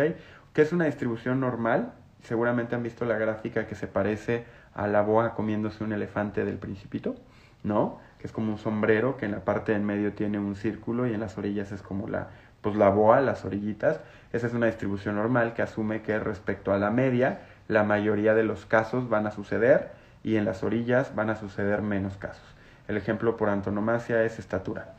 ¿Qué 0.53 0.63
es 0.63 0.73
una 0.73 0.87
distribución 0.87 1.41
normal? 1.41 1.93
Seguramente 2.23 2.75
han 2.75 2.83
visto 2.83 3.05
la 3.05 3.17
gráfica 3.17 3.67
que 3.67 3.75
se 3.75 3.87
parece 3.87 4.45
a 4.75 4.87
la 4.87 5.03
boa 5.03 5.35
comiéndose 5.35 5.85
un 5.85 5.93
elefante 5.93 6.45
del 6.45 6.57
principito, 6.57 7.15
¿no? 7.63 7.99
Que 8.19 8.27
es 8.27 8.33
como 8.33 8.53
un 8.53 8.59
sombrero 8.59 9.17
que 9.17 9.27
en 9.27 9.33
la 9.33 9.45
parte 9.45 9.73
en 9.75 9.85
medio 9.85 10.13
tiene 10.13 10.39
un 10.39 10.57
círculo 10.57 11.07
y 11.07 11.15
en 11.15 11.21
las 11.21 11.39
orillas 11.39 11.73
es 11.73 11.83
como 11.83 12.09
la, 12.09 12.29
pues 12.61 12.77
la 12.77 12.89
boa, 12.89 13.21
las 13.21 13.45
orillitas. 13.45 14.01
Esa 14.33 14.47
es 14.47 14.55
una 14.55 14.67
distribución 14.67 15.17
normal 15.17 15.55
que 15.55 15.63
asume 15.63 16.03
que 16.03 16.19
respecto 16.19 16.73
a 16.73 16.79
la 16.79 16.91
media, 16.91 17.41
la 17.69 17.85
mayoría 17.85 18.35
de 18.35 18.45
los 18.45 18.67
casos 18.67 19.09
van 19.09 19.27
a 19.27 19.31
suceder 19.31 19.93
y 20.23 20.37
en 20.37 20.45
las 20.45 20.63
orillas 20.63 21.15
van 21.15 21.31
a 21.31 21.37
suceder 21.37 21.83
menos 21.83 22.17
casos. 22.17 22.45
El 22.89 22.97
ejemplo 22.97 23.37
por 23.37 23.49
antonomasia 23.49 24.25
es 24.25 24.39
estatura. 24.39 24.95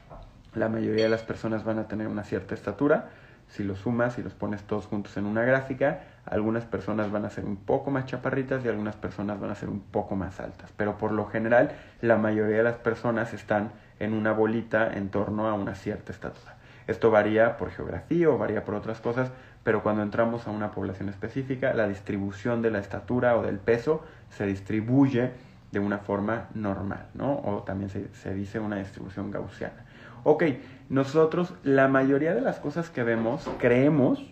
La 0.56 0.68
mayoría 0.70 1.04
de 1.04 1.10
las 1.10 1.24
personas 1.24 1.64
van 1.64 1.80
a 1.80 1.88
tener 1.88 2.08
una 2.08 2.24
cierta 2.24 2.56
estatura. 2.56 3.10
Si 3.48 3.64
los 3.64 3.80
sumas 3.80 4.18
y 4.18 4.24
los 4.24 4.34
pones 4.34 4.64
todos 4.64 4.86
juntos 4.86 5.18
en 5.18 5.26
una 5.26 5.44
gráfica, 5.44 6.02
algunas 6.26 6.66
personas 6.66 7.12
van 7.12 7.26
a 7.26 7.30
ser 7.30 7.46
un 7.46 7.58
poco 7.58 7.92
más 7.92 8.06
chaparritas 8.06 8.64
y 8.64 8.68
algunas 8.68 8.96
personas 8.96 9.40
van 9.40 9.52
a 9.52 9.56
ser 9.56 9.70
un 9.70 9.80
poco 9.80 10.16
más 10.16 10.40
altas. 10.40 10.72
Pero 10.78 10.98
por 10.98 11.12
lo 11.12 11.26
general, 11.26 11.72
la 12.02 12.18
mayoría 12.18 12.58
de 12.58 12.64
las 12.64 12.78
personas 12.78 13.34
están 13.34 13.72
en 14.00 14.14
una 14.14 14.32
bolita 14.32 14.92
en 14.94 15.10
torno 15.10 15.48
a 15.48 15.54
una 15.54 15.76
cierta 15.76 16.12
estatura. 16.12 16.56
Esto 16.88 17.12
varía 17.12 17.58
por 17.58 17.72
geografía 17.72 18.30
o 18.30 18.38
varía 18.38 18.66
por 18.66 18.74
otras 18.74 19.00
cosas, 19.00 19.32
pero 19.64 19.84
cuando 19.84 20.02
entramos 20.02 20.48
a 20.48 20.52
una 20.52 20.72
población 20.72 21.10
específica, 21.10 21.74
la 21.74 21.88
distribución 21.88 22.62
de 22.62 22.72
la 22.72 22.80
estatura 22.80 23.36
o 23.36 23.44
del 23.44 23.60
peso 23.60 24.04
se 24.30 24.46
distribuye 24.46 25.32
de 25.72 25.80
una 25.80 26.00
forma 26.00 26.48
normal, 26.56 27.08
¿no? 27.14 27.40
O 27.40 27.64
también 27.64 27.90
se, 27.90 28.12
se 28.16 28.34
dice 28.34 28.60
una 28.60 28.78
distribución 28.78 29.30
gaussiana. 29.30 29.86
Ok, 30.24 30.44
nosotros 30.90 31.54
la 31.64 31.88
mayoría 31.88 32.34
de 32.34 32.42
las 32.42 32.60
cosas 32.60 32.90
que 32.90 33.04
vemos, 33.04 33.50
creemos, 33.60 34.24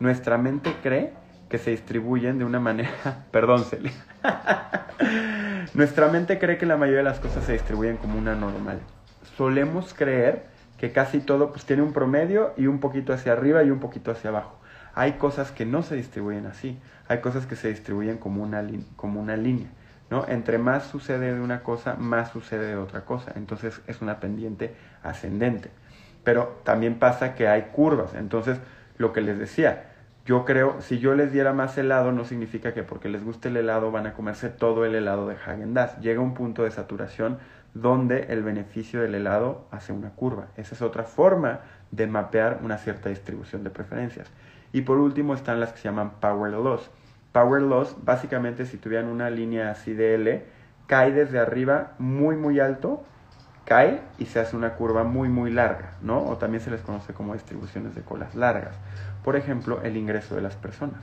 nuestra 0.00 0.38
mente 0.38 0.74
cree 0.82 1.12
que 1.48 1.58
se 1.58 1.70
distribuyen 1.70 2.38
de 2.38 2.44
una 2.44 2.60
manera, 2.60 2.90
perdón 3.30 3.64
Celia, 3.64 3.92
nuestra 5.74 6.08
mente 6.08 6.38
cree 6.38 6.58
que 6.58 6.66
la 6.66 6.76
mayoría 6.76 6.98
de 6.98 7.04
las 7.04 7.20
cosas 7.20 7.44
se 7.44 7.52
distribuyen 7.52 7.96
como 7.96 8.18
una 8.18 8.34
normal. 8.34 8.80
Solemos 9.36 9.94
creer 9.94 10.46
que 10.78 10.92
casi 10.92 11.20
todo 11.20 11.50
pues 11.50 11.64
tiene 11.64 11.82
un 11.82 11.92
promedio 11.92 12.52
y 12.56 12.66
un 12.66 12.80
poquito 12.80 13.12
hacia 13.12 13.32
arriba 13.32 13.64
y 13.64 13.70
un 13.70 13.80
poquito 13.80 14.10
hacia 14.10 14.30
abajo. 14.30 14.58
Hay 14.94 15.12
cosas 15.12 15.50
que 15.50 15.64
no 15.64 15.82
se 15.82 15.96
distribuyen 15.96 16.46
así, 16.46 16.78
hay 17.08 17.20
cosas 17.20 17.46
que 17.46 17.56
se 17.56 17.68
distribuyen 17.68 18.18
como 18.18 18.42
una, 18.42 18.64
como 18.96 19.20
una 19.20 19.36
línea. 19.36 19.68
¿No? 20.10 20.26
Entre 20.28 20.58
más 20.58 20.84
sucede 20.84 21.34
de 21.34 21.40
una 21.40 21.62
cosa, 21.62 21.94
más 21.96 22.30
sucede 22.30 22.66
de 22.66 22.76
otra 22.76 23.04
cosa. 23.04 23.32
Entonces 23.36 23.80
es 23.86 24.00
una 24.00 24.20
pendiente 24.20 24.74
ascendente. 25.02 25.70
Pero 26.24 26.60
también 26.64 26.98
pasa 26.98 27.34
que 27.34 27.48
hay 27.48 27.68
curvas. 27.72 28.14
Entonces, 28.14 28.58
lo 28.96 29.12
que 29.12 29.20
les 29.20 29.38
decía, 29.38 29.92
yo 30.26 30.44
creo, 30.44 30.80
si 30.80 30.98
yo 30.98 31.14
les 31.14 31.32
diera 31.32 31.52
más 31.52 31.78
helado, 31.78 32.12
no 32.12 32.24
significa 32.24 32.74
que 32.74 32.82
porque 32.82 33.08
les 33.08 33.24
guste 33.24 33.48
el 33.48 33.56
helado 33.56 33.90
van 33.90 34.06
a 34.06 34.12
comerse 34.12 34.48
todo 34.48 34.84
el 34.84 34.94
helado 34.94 35.28
de 35.28 35.36
Hagen 35.36 35.74
Dazs. 35.74 36.00
Llega 36.00 36.20
un 36.20 36.34
punto 36.34 36.64
de 36.64 36.70
saturación 36.70 37.38
donde 37.74 38.24
el 38.30 38.42
beneficio 38.42 39.00
del 39.00 39.14
helado 39.14 39.66
hace 39.70 39.92
una 39.92 40.10
curva. 40.10 40.48
Esa 40.56 40.74
es 40.74 40.82
otra 40.82 41.04
forma 41.04 41.60
de 41.90 42.06
mapear 42.06 42.60
una 42.62 42.78
cierta 42.78 43.08
distribución 43.08 43.64
de 43.64 43.70
preferencias. 43.70 44.30
Y 44.72 44.82
por 44.82 44.98
último 44.98 45.34
están 45.34 45.60
las 45.60 45.72
que 45.72 45.78
se 45.78 45.84
llaman 45.84 46.12
power 46.20 46.52
laws 46.52 46.90
power 47.32 47.62
loss, 47.62 47.96
básicamente 48.04 48.66
si 48.66 48.76
tuvieran 48.76 49.08
una 49.08 49.30
línea 49.30 49.70
así 49.70 49.92
de 49.92 50.14
L, 50.14 50.44
cae 50.86 51.12
desde 51.12 51.38
arriba 51.38 51.92
muy 51.98 52.36
muy 52.36 52.60
alto, 52.60 53.04
cae 53.64 54.00
y 54.18 54.26
se 54.26 54.40
hace 54.40 54.56
una 54.56 54.74
curva 54.74 55.04
muy 55.04 55.28
muy 55.28 55.50
larga, 55.50 55.92
¿no? 56.02 56.24
O 56.24 56.36
también 56.38 56.62
se 56.62 56.70
les 56.70 56.80
conoce 56.80 57.12
como 57.12 57.34
distribuciones 57.34 57.94
de 57.94 58.02
colas 58.02 58.34
largas. 58.34 58.76
Por 59.22 59.36
ejemplo, 59.36 59.82
el 59.82 59.96
ingreso 59.96 60.34
de 60.34 60.42
las 60.42 60.56
personas. 60.56 61.00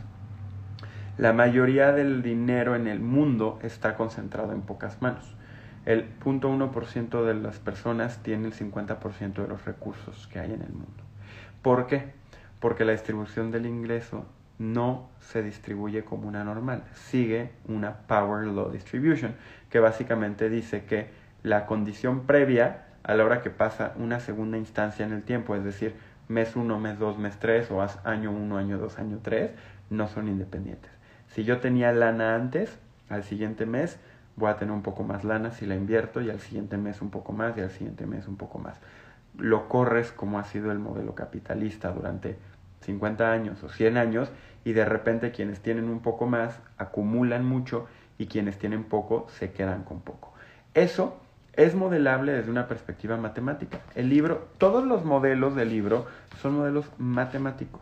La 1.17 1.31
mayoría 1.31 1.93
del 1.93 2.21
dinero 2.21 2.75
en 2.75 2.87
el 2.87 2.99
mundo 2.99 3.59
está 3.61 3.95
concentrado 3.95 4.51
en 4.51 4.61
pocas 4.61 5.01
manos. 5.01 5.35
El 5.85 6.09
0.1% 6.19 7.23
de 7.23 7.35
las 7.35 7.59
personas 7.59 8.17
tiene 8.23 8.47
el 8.47 8.53
50% 8.53 9.33
de 9.33 9.47
los 9.47 9.63
recursos 9.63 10.27
que 10.27 10.39
hay 10.39 10.51
en 10.51 10.61
el 10.61 10.73
mundo. 10.73 11.03
¿Por 11.61 11.85
qué? 11.85 12.13
Porque 12.59 12.83
la 12.83 12.91
distribución 12.91 13.51
del 13.51 13.65
ingreso 13.65 14.25
no 14.57 15.09
se 15.19 15.43
distribuye 15.43 16.03
como 16.03 16.27
una 16.27 16.43
normal, 16.43 16.83
sigue 16.93 17.51
una 17.67 17.93
Power 18.07 18.47
Law 18.47 18.71
Distribution, 18.71 19.35
que 19.69 19.79
básicamente 19.79 20.49
dice 20.49 20.85
que 20.85 21.09
la 21.43 21.65
condición 21.65 22.21
previa 22.21 22.85
a 23.03 23.13
la 23.13 23.25
hora 23.25 23.41
que 23.41 23.49
pasa 23.49 23.93
una 23.97 24.19
segunda 24.19 24.57
instancia 24.57 25.05
en 25.05 25.13
el 25.13 25.23
tiempo, 25.23 25.55
es 25.55 25.63
decir, 25.63 25.95
mes 26.27 26.55
1, 26.55 26.79
mes 26.79 26.97
2, 26.97 27.17
mes 27.19 27.37
3 27.37 27.69
o 27.71 27.85
año 28.03 28.31
1, 28.31 28.57
año 28.57 28.77
2, 28.77 28.99
año 28.99 29.19
3, 29.21 29.51
no 29.89 30.07
son 30.07 30.27
independientes. 30.27 30.91
Si 31.27 31.43
yo 31.43 31.59
tenía 31.59 31.91
lana 31.91 32.35
antes, 32.35 32.79
al 33.09 33.23
siguiente 33.23 33.65
mes 33.65 33.99
voy 34.35 34.49
a 34.49 34.57
tener 34.57 34.73
un 34.73 34.81
poco 34.81 35.03
más 35.03 35.23
lana 35.23 35.51
si 35.51 35.65
la 35.65 35.75
invierto 35.75 36.21
y 36.21 36.29
al 36.29 36.39
siguiente 36.39 36.77
mes 36.77 37.01
un 37.01 37.09
poco 37.09 37.31
más 37.31 37.57
y 37.57 37.61
al 37.61 37.69
siguiente 37.69 38.05
mes 38.05 38.27
un 38.27 38.37
poco 38.37 38.59
más. 38.59 38.77
Lo 39.37 39.67
corres 39.67 40.11
como 40.11 40.39
ha 40.39 40.43
sido 40.45 40.71
el 40.71 40.79
modelo 40.79 41.13
capitalista 41.13 41.91
durante 41.91 42.37
50 42.85 43.31
años 43.31 43.63
o 43.63 43.69
100 43.69 43.97
años 43.97 44.31
y 44.63 44.73
de 44.73 44.85
repente 44.85 45.31
quienes 45.31 45.59
tienen 45.61 45.89
un 45.89 46.01
poco 46.01 46.25
más 46.25 46.59
acumulan 46.77 47.45
mucho 47.45 47.87
y 48.17 48.27
quienes 48.27 48.57
tienen 48.57 48.83
poco 48.83 49.27
se 49.29 49.51
quedan 49.51 49.83
con 49.83 50.01
poco. 50.01 50.33
Eso 50.73 51.19
es 51.53 51.75
modelable 51.75 52.33
desde 52.33 52.51
una 52.51 52.67
perspectiva 52.67 53.17
matemática. 53.17 53.79
El 53.95 54.09
libro, 54.09 54.47
todos 54.57 54.83
los 54.85 55.05
modelos 55.05 55.55
del 55.55 55.69
libro 55.69 56.05
son 56.41 56.57
modelos 56.57 56.89
matemáticos. 56.97 57.81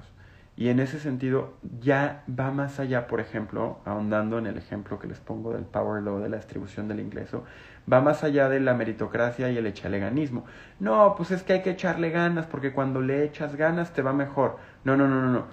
Y 0.55 0.69
en 0.69 0.79
ese 0.79 0.99
sentido 0.99 1.53
ya 1.81 2.23
va 2.29 2.51
más 2.51 2.79
allá, 2.79 3.07
por 3.07 3.19
ejemplo, 3.19 3.79
ahondando 3.85 4.37
en 4.37 4.45
el 4.45 4.57
ejemplo 4.57 4.99
que 4.99 5.07
les 5.07 5.19
pongo 5.19 5.53
del 5.53 5.63
power 5.63 6.03
law 6.03 6.19
de 6.19 6.29
la 6.29 6.37
distribución 6.37 6.87
del 6.87 6.99
ingreso, 6.99 7.43
va 7.91 8.01
más 8.01 8.23
allá 8.23 8.49
de 8.49 8.59
la 8.59 8.73
meritocracia 8.73 9.49
y 9.51 9.57
el 9.57 9.67
echaleganismo. 9.67 10.45
No, 10.79 11.15
pues 11.15 11.31
es 11.31 11.43
que 11.43 11.53
hay 11.53 11.61
que 11.61 11.71
echarle 11.71 12.09
ganas 12.09 12.45
porque 12.45 12.73
cuando 12.73 13.01
le 13.01 13.23
echas 13.23 13.55
ganas 13.55 13.93
te 13.93 14.01
va 14.01 14.13
mejor. 14.13 14.57
No, 14.83 14.95
no, 14.97 15.07
no, 15.07 15.21
no, 15.21 15.29
no. 15.29 15.45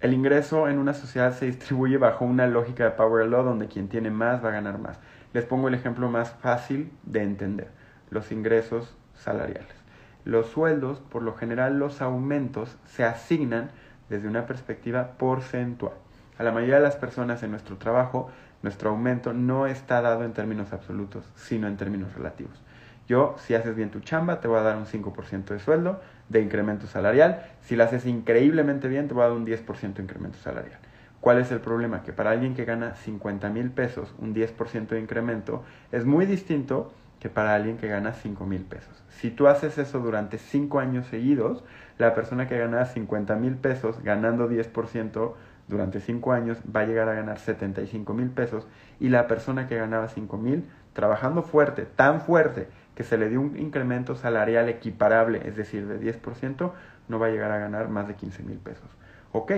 El 0.00 0.14
ingreso 0.14 0.68
en 0.68 0.78
una 0.78 0.94
sociedad 0.94 1.32
se 1.34 1.46
distribuye 1.46 1.98
bajo 1.98 2.24
una 2.24 2.46
lógica 2.46 2.84
de 2.84 2.90
power 2.92 3.26
law 3.26 3.44
donde 3.44 3.68
quien 3.68 3.88
tiene 3.88 4.10
más 4.10 4.42
va 4.42 4.48
a 4.48 4.52
ganar 4.52 4.78
más. 4.78 4.98
Les 5.34 5.44
pongo 5.44 5.68
el 5.68 5.74
ejemplo 5.74 6.08
más 6.08 6.30
fácil 6.30 6.90
de 7.02 7.22
entender, 7.22 7.68
los 8.08 8.32
ingresos 8.32 8.96
salariales. 9.14 9.74
Los 10.24 10.48
sueldos, 10.48 11.00
por 11.00 11.22
lo 11.22 11.34
general 11.34 11.78
los 11.78 12.00
aumentos, 12.00 12.78
se 12.86 13.04
asignan 13.04 13.70
desde 14.08 14.26
una 14.26 14.46
perspectiva 14.46 15.12
porcentual. 15.18 15.94
A 16.38 16.42
la 16.42 16.52
mayoría 16.52 16.76
de 16.76 16.82
las 16.82 16.96
personas 16.96 17.42
en 17.42 17.50
nuestro 17.50 17.76
trabajo, 17.76 18.30
nuestro 18.62 18.90
aumento 18.90 19.32
no 19.32 19.66
está 19.66 20.00
dado 20.02 20.24
en 20.24 20.32
términos 20.32 20.72
absolutos, 20.72 21.24
sino 21.34 21.66
en 21.66 21.76
términos 21.76 22.14
relativos. 22.14 22.60
Yo, 23.08 23.34
si 23.38 23.54
haces 23.54 23.74
bien 23.74 23.90
tu 23.90 24.00
chamba, 24.00 24.40
te 24.40 24.48
voy 24.48 24.58
a 24.58 24.62
dar 24.62 24.76
un 24.76 24.86
5% 24.86 25.46
de 25.46 25.58
sueldo 25.58 26.00
de 26.28 26.40
incremento 26.40 26.86
salarial. 26.86 27.44
Si 27.62 27.74
la 27.74 27.84
haces 27.84 28.06
increíblemente 28.06 28.86
bien, 28.86 29.08
te 29.08 29.14
voy 29.14 29.24
a 29.24 29.28
dar 29.28 29.36
un 29.36 29.44
10% 29.44 29.94
de 29.94 30.02
incremento 30.02 30.38
salarial. 30.38 30.78
¿Cuál 31.20 31.38
es 31.38 31.50
el 31.50 31.60
problema? 31.60 32.02
Que 32.02 32.12
para 32.12 32.30
alguien 32.30 32.54
que 32.54 32.64
gana 32.64 32.94
50 32.94 33.50
mil 33.50 33.70
pesos, 33.70 34.14
un 34.18 34.34
10% 34.34 34.88
de 34.88 35.00
incremento 35.00 35.64
es 35.92 36.06
muy 36.06 36.24
distinto 36.24 36.92
que 37.18 37.28
para 37.28 37.54
alguien 37.54 37.76
que 37.76 37.88
gana 37.88 38.14
5 38.14 38.46
mil 38.46 38.62
pesos. 38.62 39.02
Si 39.10 39.30
tú 39.30 39.46
haces 39.46 39.76
eso 39.76 39.98
durante 39.98 40.38
5 40.38 40.78
años 40.80 41.06
seguidos, 41.08 41.62
la 41.98 42.14
persona 42.14 42.48
que 42.48 42.58
gana 42.58 42.86
50 42.86 43.36
mil 43.36 43.56
pesos 43.56 44.02
ganando 44.02 44.48
10% 44.48 45.34
durante 45.70 46.00
5 46.00 46.32
años 46.32 46.58
va 46.74 46.80
a 46.80 46.86
llegar 46.86 47.08
a 47.08 47.14
ganar 47.14 47.38
75 47.38 48.12
mil 48.12 48.28
pesos 48.28 48.66
y 48.98 49.08
la 49.08 49.26
persona 49.26 49.66
que 49.66 49.76
ganaba 49.76 50.08
5 50.08 50.36
mil 50.36 50.64
trabajando 50.92 51.42
fuerte, 51.42 51.86
tan 51.86 52.20
fuerte 52.20 52.68
que 52.94 53.04
se 53.04 53.16
le 53.16 53.28
dio 53.28 53.40
un 53.40 53.56
incremento 53.56 54.16
salarial 54.16 54.68
equiparable, 54.68 55.40
es 55.46 55.56
decir, 55.56 55.86
de 55.86 55.98
10%, 55.98 56.72
no 57.08 57.18
va 57.18 57.26
a 57.26 57.30
llegar 57.30 57.52
a 57.52 57.58
ganar 57.58 57.88
más 57.88 58.08
de 58.08 58.14
15 58.14 58.42
mil 58.42 58.58
pesos. 58.58 58.90
Ok, 59.32 59.52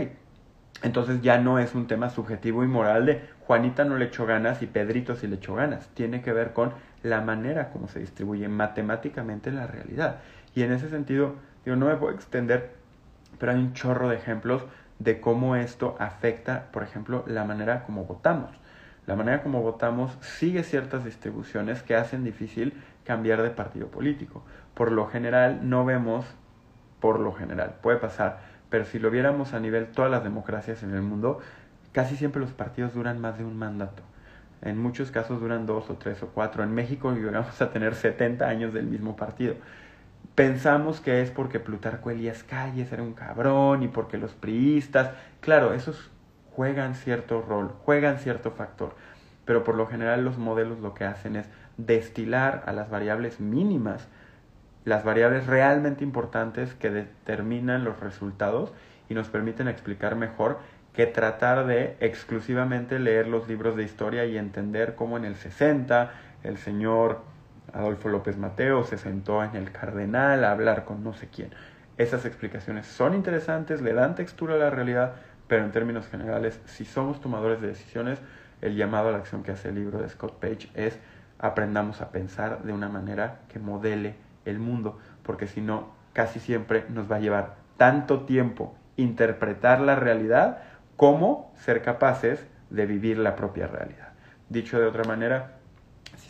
entonces 0.83 1.23
ya 1.23 1.39
no 1.39 1.59
es 1.59 1.75
un 1.75 1.87
tema 1.87 2.11
subjetivo 2.11 2.63
y 2.63 2.69
moral 2.69 3.07
de 3.07 3.23
Juanita 3.47 3.85
no 3.85 3.97
le 3.97 4.07
echó 4.07 4.27
ganas 4.27 4.63
y 4.63 4.67
Pedrito 4.67 5.17
sí 5.17 5.27
le 5.27 5.37
echó 5.37 5.55
ganas. 5.55 5.89
Tiene 5.95 6.23
que 6.23 6.33
ver 6.33 6.53
con 6.53 6.73
la 7.03 7.21
manera 7.21 7.71
como 7.71 7.89
se 7.89 8.01
distribuye 8.01 8.49
matemáticamente 8.49 9.51
la 9.51 9.67
realidad. 9.67 10.21
Y 10.55 10.63
en 10.63 10.73
ese 10.73 10.89
sentido, 10.89 11.35
yo 11.65 11.77
no 11.77 11.87
me 11.87 11.97
puedo 11.97 12.15
extender, 12.15 12.71
pero 13.39 13.53
hay 13.53 13.59
un 13.59 13.73
chorro 13.73 14.09
de 14.09 14.17
ejemplos 14.17 14.65
de 15.03 15.21
cómo 15.21 15.57
esto 15.57 15.97
afecta, 15.99 16.67
por 16.73 16.83
ejemplo, 16.83 17.25
la 17.27 17.45
manera 17.45 17.85
como 17.85 18.05
votamos. 18.05 18.51
La 19.07 19.17
manera 19.17 19.43
como 19.43 19.63
votamos 19.63 20.17
sigue 20.21 20.63
ciertas 20.63 21.05
distribuciones 21.05 21.83
que 21.83 21.97
hacen 21.97 22.23
difícil 22.23 22.75
cambiar 23.05 23.43
de 23.43 23.51
partido 23.51 23.89
político. 23.89 24.45
Por 24.75 24.93
lo 24.93 25.09
general 25.09 25.69
no 25.69 25.85
vemos, 25.85 26.25
por 27.01 27.19
lo 27.19 27.33
general, 27.33 27.75
puede 27.83 27.99
pasar, 27.99 28.41
pero 28.71 28.85
si 28.85 29.01
lo 29.01 29.11
viéramos 29.11 29.55
a 29.55 29.61
nivel 29.61 29.89
todas 29.89 30.11
las 30.11 30.23
democracias 30.23 30.85
en 30.85 30.95
el 30.95 31.03
mundo, 31.03 31.41
casi 31.91 32.17
siempre 32.17 32.41
los 32.41 32.53
partidos 32.53 32.95
duran 32.95 33.21
más 33.21 33.39
de 33.39 33.45
un 33.45 33.59
mandato. 33.59 34.03
En 34.63 34.79
muchos 34.79 35.11
casos 35.11 35.41
duran 35.41 35.67
dos 35.67 35.91
o 35.91 35.95
tres 35.95 36.23
o 36.23 36.29
cuatro. 36.29 36.63
En 36.63 36.73
México 36.73 37.13
llegamos 37.13 37.61
a 37.61 37.73
tener 37.73 37.97
70 37.97 38.47
años 38.47 38.73
del 38.73 38.87
mismo 38.87 39.17
partido. 39.17 39.57
Pensamos 40.35 41.01
que 41.01 41.23
es 41.23 41.31
porque 41.31 41.61
Plutarco 41.61 42.11
Elías 42.11 42.43
Calles 42.43 42.93
era 42.93 43.03
un 43.03 43.13
cabrón 43.13 43.83
y 43.83 43.89
porque 43.89 44.19
los 44.19 44.33
priistas, 44.33 45.11
claro, 45.41 45.75
esos 45.75 46.11
juegan 46.55 46.95
cierto 46.95 47.43
rol, 47.43 47.73
juegan 47.85 48.19
cierto 48.19 48.51
factor, 48.51 48.95
pero 49.45 49.65
por 49.65 49.75
lo 49.75 49.87
general 49.87 50.25
los 50.25 50.39
modelos 50.39 50.81
lo 50.81 50.95
que 50.95 51.05
hacen 51.05 51.37
es 51.37 51.47
destilar 51.77 52.63
a 52.67 52.73
las 52.73 52.91
variables 52.91 53.41
mínimas, 53.41 54.09
las 54.85 55.05
variables 55.05 55.47
realmente 55.47 56.05
importantes 56.05 56.75
que 56.75 56.91
determinan 56.91 57.85
los 57.85 58.01
resultados 58.01 58.73
y 59.09 59.15
nos 59.15 59.29
permiten 59.29 59.69
explicar 59.69 60.17
mejor 60.17 60.59
que 60.93 61.07
tratar 61.07 61.67
de 61.67 61.97
exclusivamente 62.01 62.99
leer 62.99 63.27
los 63.27 63.49
libros 63.49 63.77
de 63.77 63.85
historia 63.85 64.27
y 64.27 64.37
entender 64.37 64.95
cómo 64.95 65.17
en 65.17 65.25
el 65.25 65.37
60 65.37 66.13
el 66.43 66.59
señor 66.59 67.23
Adolfo 67.73 68.09
López 68.09 68.37
Mateo 68.37 68.85
se 68.85 68.99
sentó 68.99 69.43
en 69.43 69.57
el 69.57 69.73
Cardenal 69.73 70.45
a 70.45 70.53
hablar 70.53 70.85
con 70.85 71.03
no 71.03 71.15
sé 71.15 71.29
quién. 71.29 71.51
Esas 71.97 72.25
explicaciones 72.25 72.87
son 72.87 73.15
interesantes, 73.15 73.83
le 73.83 73.93
dan 73.93 74.15
textura 74.15 74.55
a 74.55 74.59
la 74.59 74.71
realidad, 74.71 75.15
pero 75.47 75.65
en 75.65 75.73
términos 75.73 76.07
generales, 76.09 76.61
si 76.67 76.85
somos 76.85 77.21
tomadores 77.21 77.61
de 77.61 77.69
decisiones, 77.69 78.21
el 78.61 78.77
llamado 78.77 79.09
a 79.09 79.13
la 79.13 79.19
acción 79.19 79.43
que 79.43 79.53
hace 79.53 79.71
el 79.71 79.75
libro 79.75 79.99
de 80.01 80.09
Scott 80.09 80.41
Page 80.41 80.71
es 80.75 80.99
aprendamos 81.39 82.01
a 82.01 82.11
pensar 82.11 82.63
de 82.63 82.73
una 82.73 82.89
manera 82.89 83.41
que 83.49 83.59
modele 83.59 84.15
el 84.45 84.59
mundo, 84.59 84.99
porque 85.23 85.47
si 85.47 85.61
no, 85.61 85.93
casi 86.13 86.41
siempre 86.41 86.87
nos 86.89 87.11
va 87.11 87.17
a 87.17 87.21
llevar 87.21 87.57
tanto 87.77 88.23
tiempo 88.23 88.77
interpretar 88.97 89.81
la 89.81 89.97
realidad 89.97 90.59
como 90.97 91.53
ser 91.57 91.83
capaces 91.83 92.47
de 92.71 92.87
vivir 92.87 93.19
la 93.19 93.35
propia 93.35 93.67
realidad. 93.67 94.13
Dicho 94.49 94.79
de 94.79 94.87
otra 94.87 95.05
manera, 95.05 95.62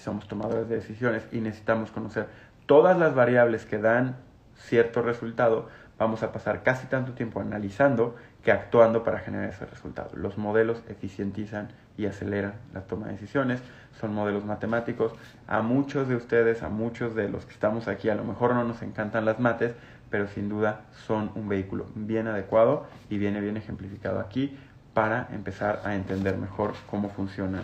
somos 0.02 0.28
tomadores 0.28 0.68
de 0.68 0.76
decisiones 0.76 1.26
y 1.32 1.40
necesitamos 1.40 1.90
conocer 1.90 2.26
todas 2.66 2.98
las 2.98 3.14
variables 3.14 3.64
que 3.64 3.78
dan 3.78 4.16
cierto 4.56 5.02
resultado, 5.02 5.68
vamos 5.98 6.22
a 6.22 6.32
pasar 6.32 6.62
casi 6.62 6.86
tanto 6.86 7.12
tiempo 7.12 7.40
analizando 7.40 8.16
que 8.42 8.52
actuando 8.52 9.04
para 9.04 9.20
generar 9.20 9.48
ese 9.48 9.66
resultado. 9.66 10.10
Los 10.14 10.36
modelos 10.36 10.82
eficientizan 10.88 11.68
y 11.96 12.06
aceleran 12.06 12.54
la 12.74 12.82
toma 12.82 13.06
de 13.06 13.12
decisiones, 13.12 13.60
son 14.00 14.14
modelos 14.14 14.44
matemáticos. 14.44 15.12
A 15.46 15.62
muchos 15.62 16.08
de 16.08 16.16
ustedes, 16.16 16.62
a 16.62 16.68
muchos 16.68 17.14
de 17.14 17.28
los 17.28 17.44
que 17.44 17.52
estamos 17.52 17.88
aquí, 17.88 18.08
a 18.08 18.14
lo 18.14 18.24
mejor 18.24 18.54
no 18.54 18.64
nos 18.64 18.82
encantan 18.82 19.24
las 19.24 19.38
mates, 19.38 19.74
pero 20.10 20.26
sin 20.26 20.48
duda 20.48 20.82
son 21.06 21.30
un 21.34 21.48
vehículo 21.48 21.86
bien 21.94 22.26
adecuado 22.26 22.86
y 23.08 23.18
viene 23.18 23.40
bien 23.40 23.56
ejemplificado 23.56 24.20
aquí 24.20 24.58
para 24.94 25.28
empezar 25.32 25.80
a 25.84 25.94
entender 25.94 26.36
mejor 26.36 26.74
cómo 26.90 27.08
funcionan, 27.08 27.62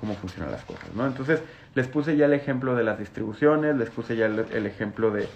cómo 0.00 0.14
funcionan 0.14 0.50
las 0.50 0.64
cosas. 0.64 0.92
¿no? 0.94 1.06
Entonces, 1.06 1.42
les 1.74 1.86
puse 1.86 2.16
ya 2.16 2.24
el 2.24 2.32
ejemplo 2.32 2.74
de 2.74 2.82
las 2.82 2.98
distribuciones, 2.98 3.76
les 3.76 3.90
puse 3.90 4.16
ya 4.16 4.26
el, 4.26 4.66
ejemplo 4.66 5.10
de, 5.10 5.28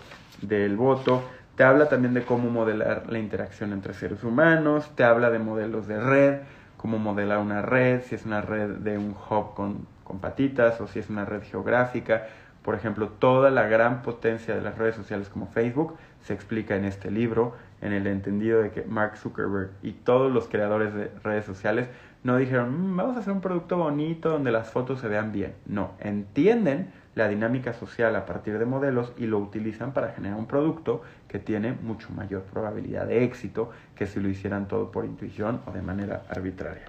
del 0.42 0.77
voto, 0.77 1.22
te 1.57 1.62
habla 1.62 1.88
también 1.88 2.14
de 2.14 2.22
cómo 2.22 2.50
modelar 2.50 3.05
la 3.09 3.18
interacción 3.18 3.72
entre 3.72 3.94
seres 3.94 4.24
humanos, 4.24 4.90
te 4.96 5.05
habla 5.05 5.31
de 5.31 5.38
modelos 5.38 5.87
de 5.87 6.00
red, 6.00 6.40
cómo 6.77 6.98
modelar 6.98 7.38
una 7.38 7.62
red, 7.62 8.03
si 8.03 8.14
es 8.14 8.24
una 8.24 8.40
red 8.40 8.70
de 8.79 8.98
un 8.98 9.11
hub 9.31 9.55
con, 9.55 9.87
con 10.03 10.18
patitas 10.18 10.81
o 10.81 10.88
si 10.88 10.98
es 10.98 11.11
una 11.11 11.24
red 11.24 11.42
geográfica. 11.42 12.27
Por 12.62 12.74
ejemplo, 12.74 13.09
toda 13.11 13.50
la 13.50 13.64
gran 13.68 14.03
potencia 14.03 14.55
de 14.55 14.62
las 14.62 14.79
redes 14.79 14.96
sociales 14.96 15.29
como 15.29 15.46
Facebook 15.46 15.96
se 16.22 16.33
explica 16.33 16.74
en 16.74 16.87
este 16.87 17.11
libro, 17.11 17.55
en 17.83 17.92
el 17.92 18.07
entendido 18.07 18.62
de 18.62 18.70
que 18.70 18.83
Mark 18.83 19.18
Zuckerberg 19.18 19.70
y 19.83 19.92
todos 19.92 20.33
los 20.33 20.48
creadores 20.48 20.94
de 20.94 21.11
redes 21.22 21.44
sociales 21.44 21.88
no 22.25 22.39
dijeron, 22.39 22.93
mm, 22.93 22.97
vamos 22.97 23.17
a 23.17 23.21
hacer 23.21 23.33
un 23.33 23.43
producto 23.43 23.77
bonito 23.77 24.31
donde 24.31 24.51
las 24.51 24.71
fotos 24.71 24.99
se 25.01 25.09
vean 25.09 25.31
bien. 25.31 25.55
No, 25.67 25.93
entienden 26.01 26.91
la 27.15 27.29
dinámica 27.29 27.75
social 27.75 28.17
a 28.17 28.27
partir 28.27 28.59
de 28.59 28.65
modelos 28.65 29.13
y 29.17 29.27
lo 29.27 29.39
utilizan 29.39 29.93
para 29.93 30.09
generar 30.09 30.39
un 30.39 30.47
producto 30.47 31.03
que 31.29 31.39
tiene 31.39 31.73
mucho 31.73 32.09
mayor 32.11 32.43
probabilidad 32.43 33.07
de 33.07 33.25
éxito 33.25 33.71
que 33.95 34.07
si 34.07 34.21
lo 34.21 34.29
hicieran 34.29 34.67
todo 34.67 34.91
por 34.91 35.05
intuición 35.05 35.61
o 35.67 35.71
de 35.71 35.83
manera 35.83 36.23
arbitraria. 36.29 36.87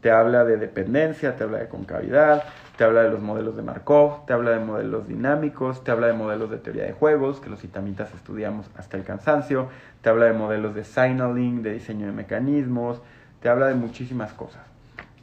Te 0.00 0.10
habla 0.10 0.44
de 0.44 0.56
dependencia, 0.56 1.36
te 1.36 1.44
habla 1.44 1.58
de 1.58 1.68
concavidad, 1.68 2.44
te 2.76 2.84
habla 2.84 3.02
de 3.02 3.10
los 3.10 3.20
modelos 3.20 3.56
de 3.56 3.62
Markov, 3.62 4.24
te 4.26 4.32
habla 4.32 4.52
de 4.52 4.60
modelos 4.60 5.06
dinámicos, 5.06 5.84
te 5.84 5.90
habla 5.90 6.06
de 6.06 6.12
modelos 6.14 6.50
de 6.50 6.58
teoría 6.58 6.84
de 6.84 6.92
juegos, 6.92 7.40
que 7.40 7.50
los 7.50 7.62
itamitas 7.62 8.14
estudiamos 8.14 8.70
hasta 8.76 8.96
el 8.96 9.02
cansancio, 9.02 9.68
te 10.00 10.08
habla 10.08 10.26
de 10.26 10.32
modelos 10.32 10.74
de 10.74 10.84
signaling, 10.84 11.62
de 11.62 11.74
diseño 11.74 12.06
de 12.06 12.12
mecanismos, 12.12 13.02
te 13.42 13.48
habla 13.48 13.66
de 13.66 13.74
muchísimas 13.74 14.32
cosas. 14.32 14.77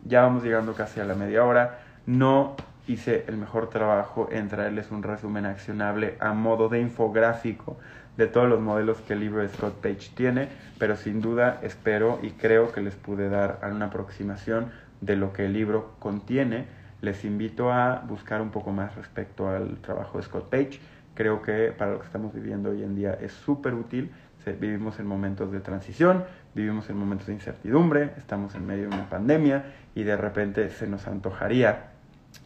Ya 0.07 0.21
vamos 0.21 0.43
llegando 0.43 0.73
casi 0.73 0.99
a 0.99 1.05
la 1.05 1.15
media 1.15 1.43
hora. 1.43 1.79
No 2.05 2.55
hice 2.87 3.25
el 3.27 3.37
mejor 3.37 3.71
trabajo 3.71 4.29
en 4.31 4.47
traerles 4.47 4.91
un 4.91 5.01
resumen 5.01 5.47
accionable 5.47 6.15
a 6.19 6.33
modo 6.33 6.69
de 6.69 6.79
infográfico 6.79 7.77
de 8.15 8.27
todos 8.27 8.47
los 8.47 8.61
modelos 8.61 8.99
que 9.01 9.13
el 9.13 9.21
libro 9.21 9.41
de 9.41 9.49
Scott 9.49 9.81
Page 9.81 10.11
tiene, 10.15 10.47
pero 10.77 10.95
sin 10.95 11.21
duda 11.21 11.59
espero 11.63 12.19
y 12.21 12.29
creo 12.31 12.71
que 12.71 12.81
les 12.81 12.95
pude 12.95 13.29
dar 13.29 13.59
una 13.69 13.87
aproximación 13.87 14.71
de 15.01 15.15
lo 15.15 15.33
que 15.33 15.45
el 15.45 15.53
libro 15.53 15.95
contiene. 15.97 16.67
Les 17.01 17.25
invito 17.25 17.73
a 17.73 18.03
buscar 18.07 18.41
un 18.41 18.51
poco 18.51 18.71
más 18.71 18.95
respecto 18.95 19.49
al 19.49 19.77
trabajo 19.77 20.19
de 20.19 20.23
Scott 20.23 20.49
Page. 20.49 20.79
Creo 21.15 21.41
que 21.41 21.73
para 21.75 21.93
lo 21.93 21.99
que 21.99 22.05
estamos 22.05 22.31
viviendo 22.31 22.69
hoy 22.69 22.83
en 22.83 22.95
día 22.95 23.17
es 23.19 23.31
súper 23.31 23.73
útil. 23.73 24.11
Vivimos 24.59 24.99
en 24.99 25.07
momentos 25.07 25.51
de 25.51 25.59
transición, 25.59 26.23
vivimos 26.55 26.89
en 26.89 26.97
momentos 26.97 27.27
de 27.27 27.33
incertidumbre, 27.33 28.13
estamos 28.17 28.55
en 28.55 28.65
medio 28.65 28.89
de 28.89 28.95
una 28.95 29.09
pandemia 29.09 29.65
y 29.93 30.03
de 30.03 30.17
repente 30.17 30.69
se 30.69 30.87
nos 30.87 31.05
antojaría 31.07 31.91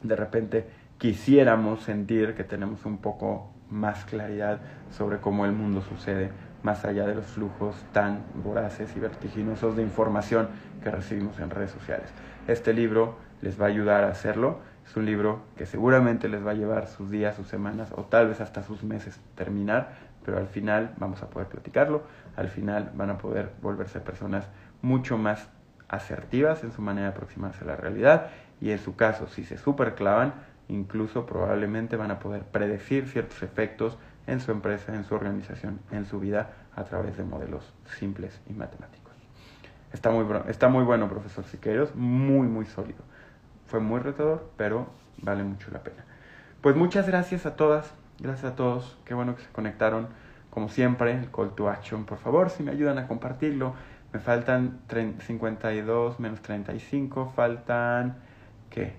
de 0.03 0.15
repente 0.15 0.65
quisiéramos 0.97 1.83
sentir 1.83 2.35
que 2.35 2.43
tenemos 2.43 2.85
un 2.85 2.97
poco 2.97 3.51
más 3.69 4.05
claridad 4.05 4.59
sobre 4.91 5.19
cómo 5.19 5.45
el 5.45 5.51
mundo 5.51 5.81
sucede, 5.81 6.31
más 6.63 6.83
allá 6.85 7.05
de 7.05 7.15
los 7.15 7.25
flujos 7.25 7.75
tan 7.93 8.23
voraces 8.43 8.95
y 8.95 8.99
vertiginosos 8.99 9.75
de 9.75 9.83
información 9.83 10.49
que 10.83 10.91
recibimos 10.91 11.39
en 11.39 11.49
redes 11.49 11.71
sociales. 11.71 12.09
Este 12.47 12.73
libro 12.73 13.17
les 13.41 13.59
va 13.59 13.65
a 13.65 13.69
ayudar 13.69 14.03
a 14.03 14.09
hacerlo. 14.09 14.59
Es 14.85 14.95
un 14.97 15.05
libro 15.05 15.43
que 15.55 15.65
seguramente 15.65 16.27
les 16.27 16.45
va 16.45 16.51
a 16.51 16.55
llevar 16.55 16.87
sus 16.87 17.11
días, 17.11 17.35
sus 17.35 17.47
semanas 17.47 17.89
o 17.95 18.03
tal 18.03 18.27
vez 18.27 18.41
hasta 18.41 18.63
sus 18.63 18.83
meses 18.83 19.19
terminar, 19.35 19.91
pero 20.25 20.37
al 20.37 20.47
final 20.47 20.93
vamos 20.97 21.21
a 21.21 21.29
poder 21.29 21.47
platicarlo, 21.47 22.03
al 22.39 22.47
final 22.47 22.91
van 22.95 23.09
a 23.09 23.17
poder 23.17 23.51
volverse 23.61 23.99
personas 23.99 24.47
mucho 24.81 25.17
más 25.17 25.49
asertivas 25.89 26.63
en 26.63 26.71
su 26.71 26.81
manera 26.81 27.07
de 27.07 27.13
aproximarse 27.13 27.63
a 27.65 27.67
la 27.67 27.75
realidad 27.75 28.27
y 28.61 28.71
en 28.71 28.79
su 28.79 28.95
caso, 28.95 29.27
si 29.27 29.43
se 29.43 29.57
superclavan, 29.57 30.33
incluso 30.69 31.25
probablemente 31.25 31.97
van 31.97 32.11
a 32.11 32.19
poder 32.19 32.43
predecir 32.43 33.07
ciertos 33.07 33.43
efectos 33.43 33.97
en 34.25 34.39
su 34.39 34.51
empresa, 34.51 34.95
en 34.95 35.03
su 35.03 35.15
organización, 35.15 35.81
en 35.91 36.05
su 36.05 36.19
vida 36.19 36.51
a 36.75 36.85
través 36.85 37.17
de 37.17 37.23
modelos 37.23 37.73
simples 37.97 38.39
y 38.47 38.53
matemáticos. 38.53 39.13
Está 39.91 40.11
muy, 40.11 40.25
está 40.47 40.69
muy 40.69 40.85
bueno, 40.85 41.09
profesor 41.09 41.43
Siqueiros, 41.43 41.93
muy, 41.95 42.47
muy 42.47 42.65
sólido. 42.65 42.99
Fue 43.67 43.81
muy 43.81 43.99
retador, 43.99 44.49
pero 44.55 44.87
vale 45.17 45.43
mucho 45.43 45.71
la 45.71 45.79
pena. 45.79 46.05
Pues 46.61 46.75
muchas 46.75 47.07
gracias 47.07 47.45
a 47.45 47.55
todas, 47.55 47.91
gracias 48.19 48.53
a 48.53 48.55
todos, 48.55 48.97
qué 49.03 49.13
bueno 49.13 49.35
que 49.35 49.41
se 49.41 49.49
conectaron. 49.49 50.07
Como 50.59 50.67
siempre, 50.67 51.13
el 51.13 51.31
call 51.31 51.55
to 51.55 51.69
action, 51.69 52.03
por 52.03 52.17
favor, 52.17 52.49
si 52.49 52.63
me 52.63 52.71
ayudan 52.71 52.97
a 52.97 53.07
compartirlo. 53.07 53.75
Me 54.11 54.19
faltan 54.19 54.81
52 54.89 56.19
menos 56.19 56.41
35, 56.41 57.31
faltan 57.33 58.17
¿qué? 58.69 58.91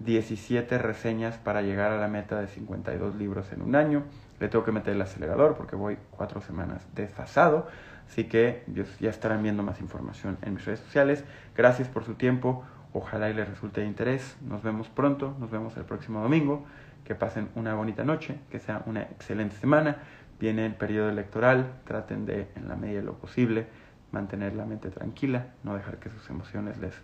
17 0.00 0.76
reseñas 0.76 1.38
para 1.38 1.62
llegar 1.62 1.90
a 1.90 1.96
la 1.96 2.06
meta 2.06 2.38
de 2.38 2.48
52 2.48 3.16
libros 3.16 3.50
en 3.54 3.62
un 3.62 3.76
año. 3.76 4.02
Le 4.40 4.48
tengo 4.48 4.62
que 4.62 4.72
meter 4.72 4.92
el 4.92 5.00
acelerador 5.00 5.54
porque 5.56 5.74
voy 5.74 5.96
cuatro 6.10 6.42
semanas 6.42 6.86
desfasado. 6.94 7.66
Así 8.06 8.24
que 8.24 8.64
ya 9.00 9.08
estarán 9.08 9.42
viendo 9.42 9.62
más 9.62 9.80
información 9.80 10.36
en 10.42 10.52
mis 10.52 10.66
redes 10.66 10.80
sociales. 10.80 11.24
Gracias 11.56 11.88
por 11.88 12.04
su 12.04 12.12
tiempo. 12.16 12.62
Ojalá 12.92 13.30
y 13.30 13.32
les 13.32 13.48
resulte 13.48 13.80
de 13.80 13.86
interés. 13.86 14.36
Nos 14.42 14.62
vemos 14.62 14.90
pronto. 14.90 15.34
Nos 15.40 15.50
vemos 15.50 15.78
el 15.78 15.86
próximo 15.86 16.20
domingo. 16.20 16.66
Que 17.04 17.14
pasen 17.14 17.48
una 17.54 17.74
bonita 17.74 18.04
noche. 18.04 18.38
Que 18.50 18.58
sea 18.58 18.82
una 18.84 19.00
excelente 19.00 19.56
semana. 19.56 19.96
Viene 20.38 20.66
el 20.66 20.74
periodo 20.74 21.08
electoral. 21.08 21.80
Traten 21.84 22.26
de, 22.26 22.48
en 22.56 22.68
la 22.68 22.76
medida 22.76 23.00
de 23.00 23.06
lo 23.06 23.14
posible, 23.14 23.66
mantener 24.12 24.54
la 24.54 24.66
mente 24.66 24.90
tranquila. 24.90 25.48
No 25.62 25.74
dejar 25.74 25.98
que 25.98 26.10
sus 26.10 26.28
emociones 26.30 26.78
les 26.78 26.94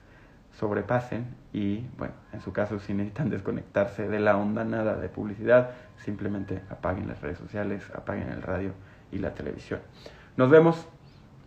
sobrepasen 0.58 1.34
y, 1.52 1.86
bueno, 1.96 2.14
en 2.32 2.40
su 2.40 2.52
caso 2.52 2.78
si 2.78 2.92
necesitan 2.92 3.30
desconectarse 3.30 4.08
de 4.08 4.20
la 4.20 4.36
onda 4.36 4.64
nada 4.64 4.96
de 4.96 5.08
publicidad, 5.08 5.70
simplemente 5.96 6.62
apaguen 6.68 7.08
las 7.08 7.20
redes 7.20 7.38
sociales, 7.38 7.90
apaguen 7.94 8.28
el 8.28 8.42
radio 8.42 8.72
y 9.10 9.18
la 9.18 9.34
televisión. 9.34 9.80
Nos 10.36 10.50
vemos, 10.50 10.86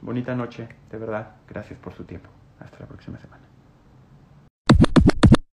bonita 0.02 0.36
noche, 0.36 0.68
de 0.90 0.98
verdad, 0.98 1.36
gracias 1.48 1.80
por 1.80 1.94
su 1.94 2.04
tiempo. 2.04 2.30
Hasta 2.60 2.80
la 2.80 2.86
próxima 2.88 3.20
semana. 3.20 3.45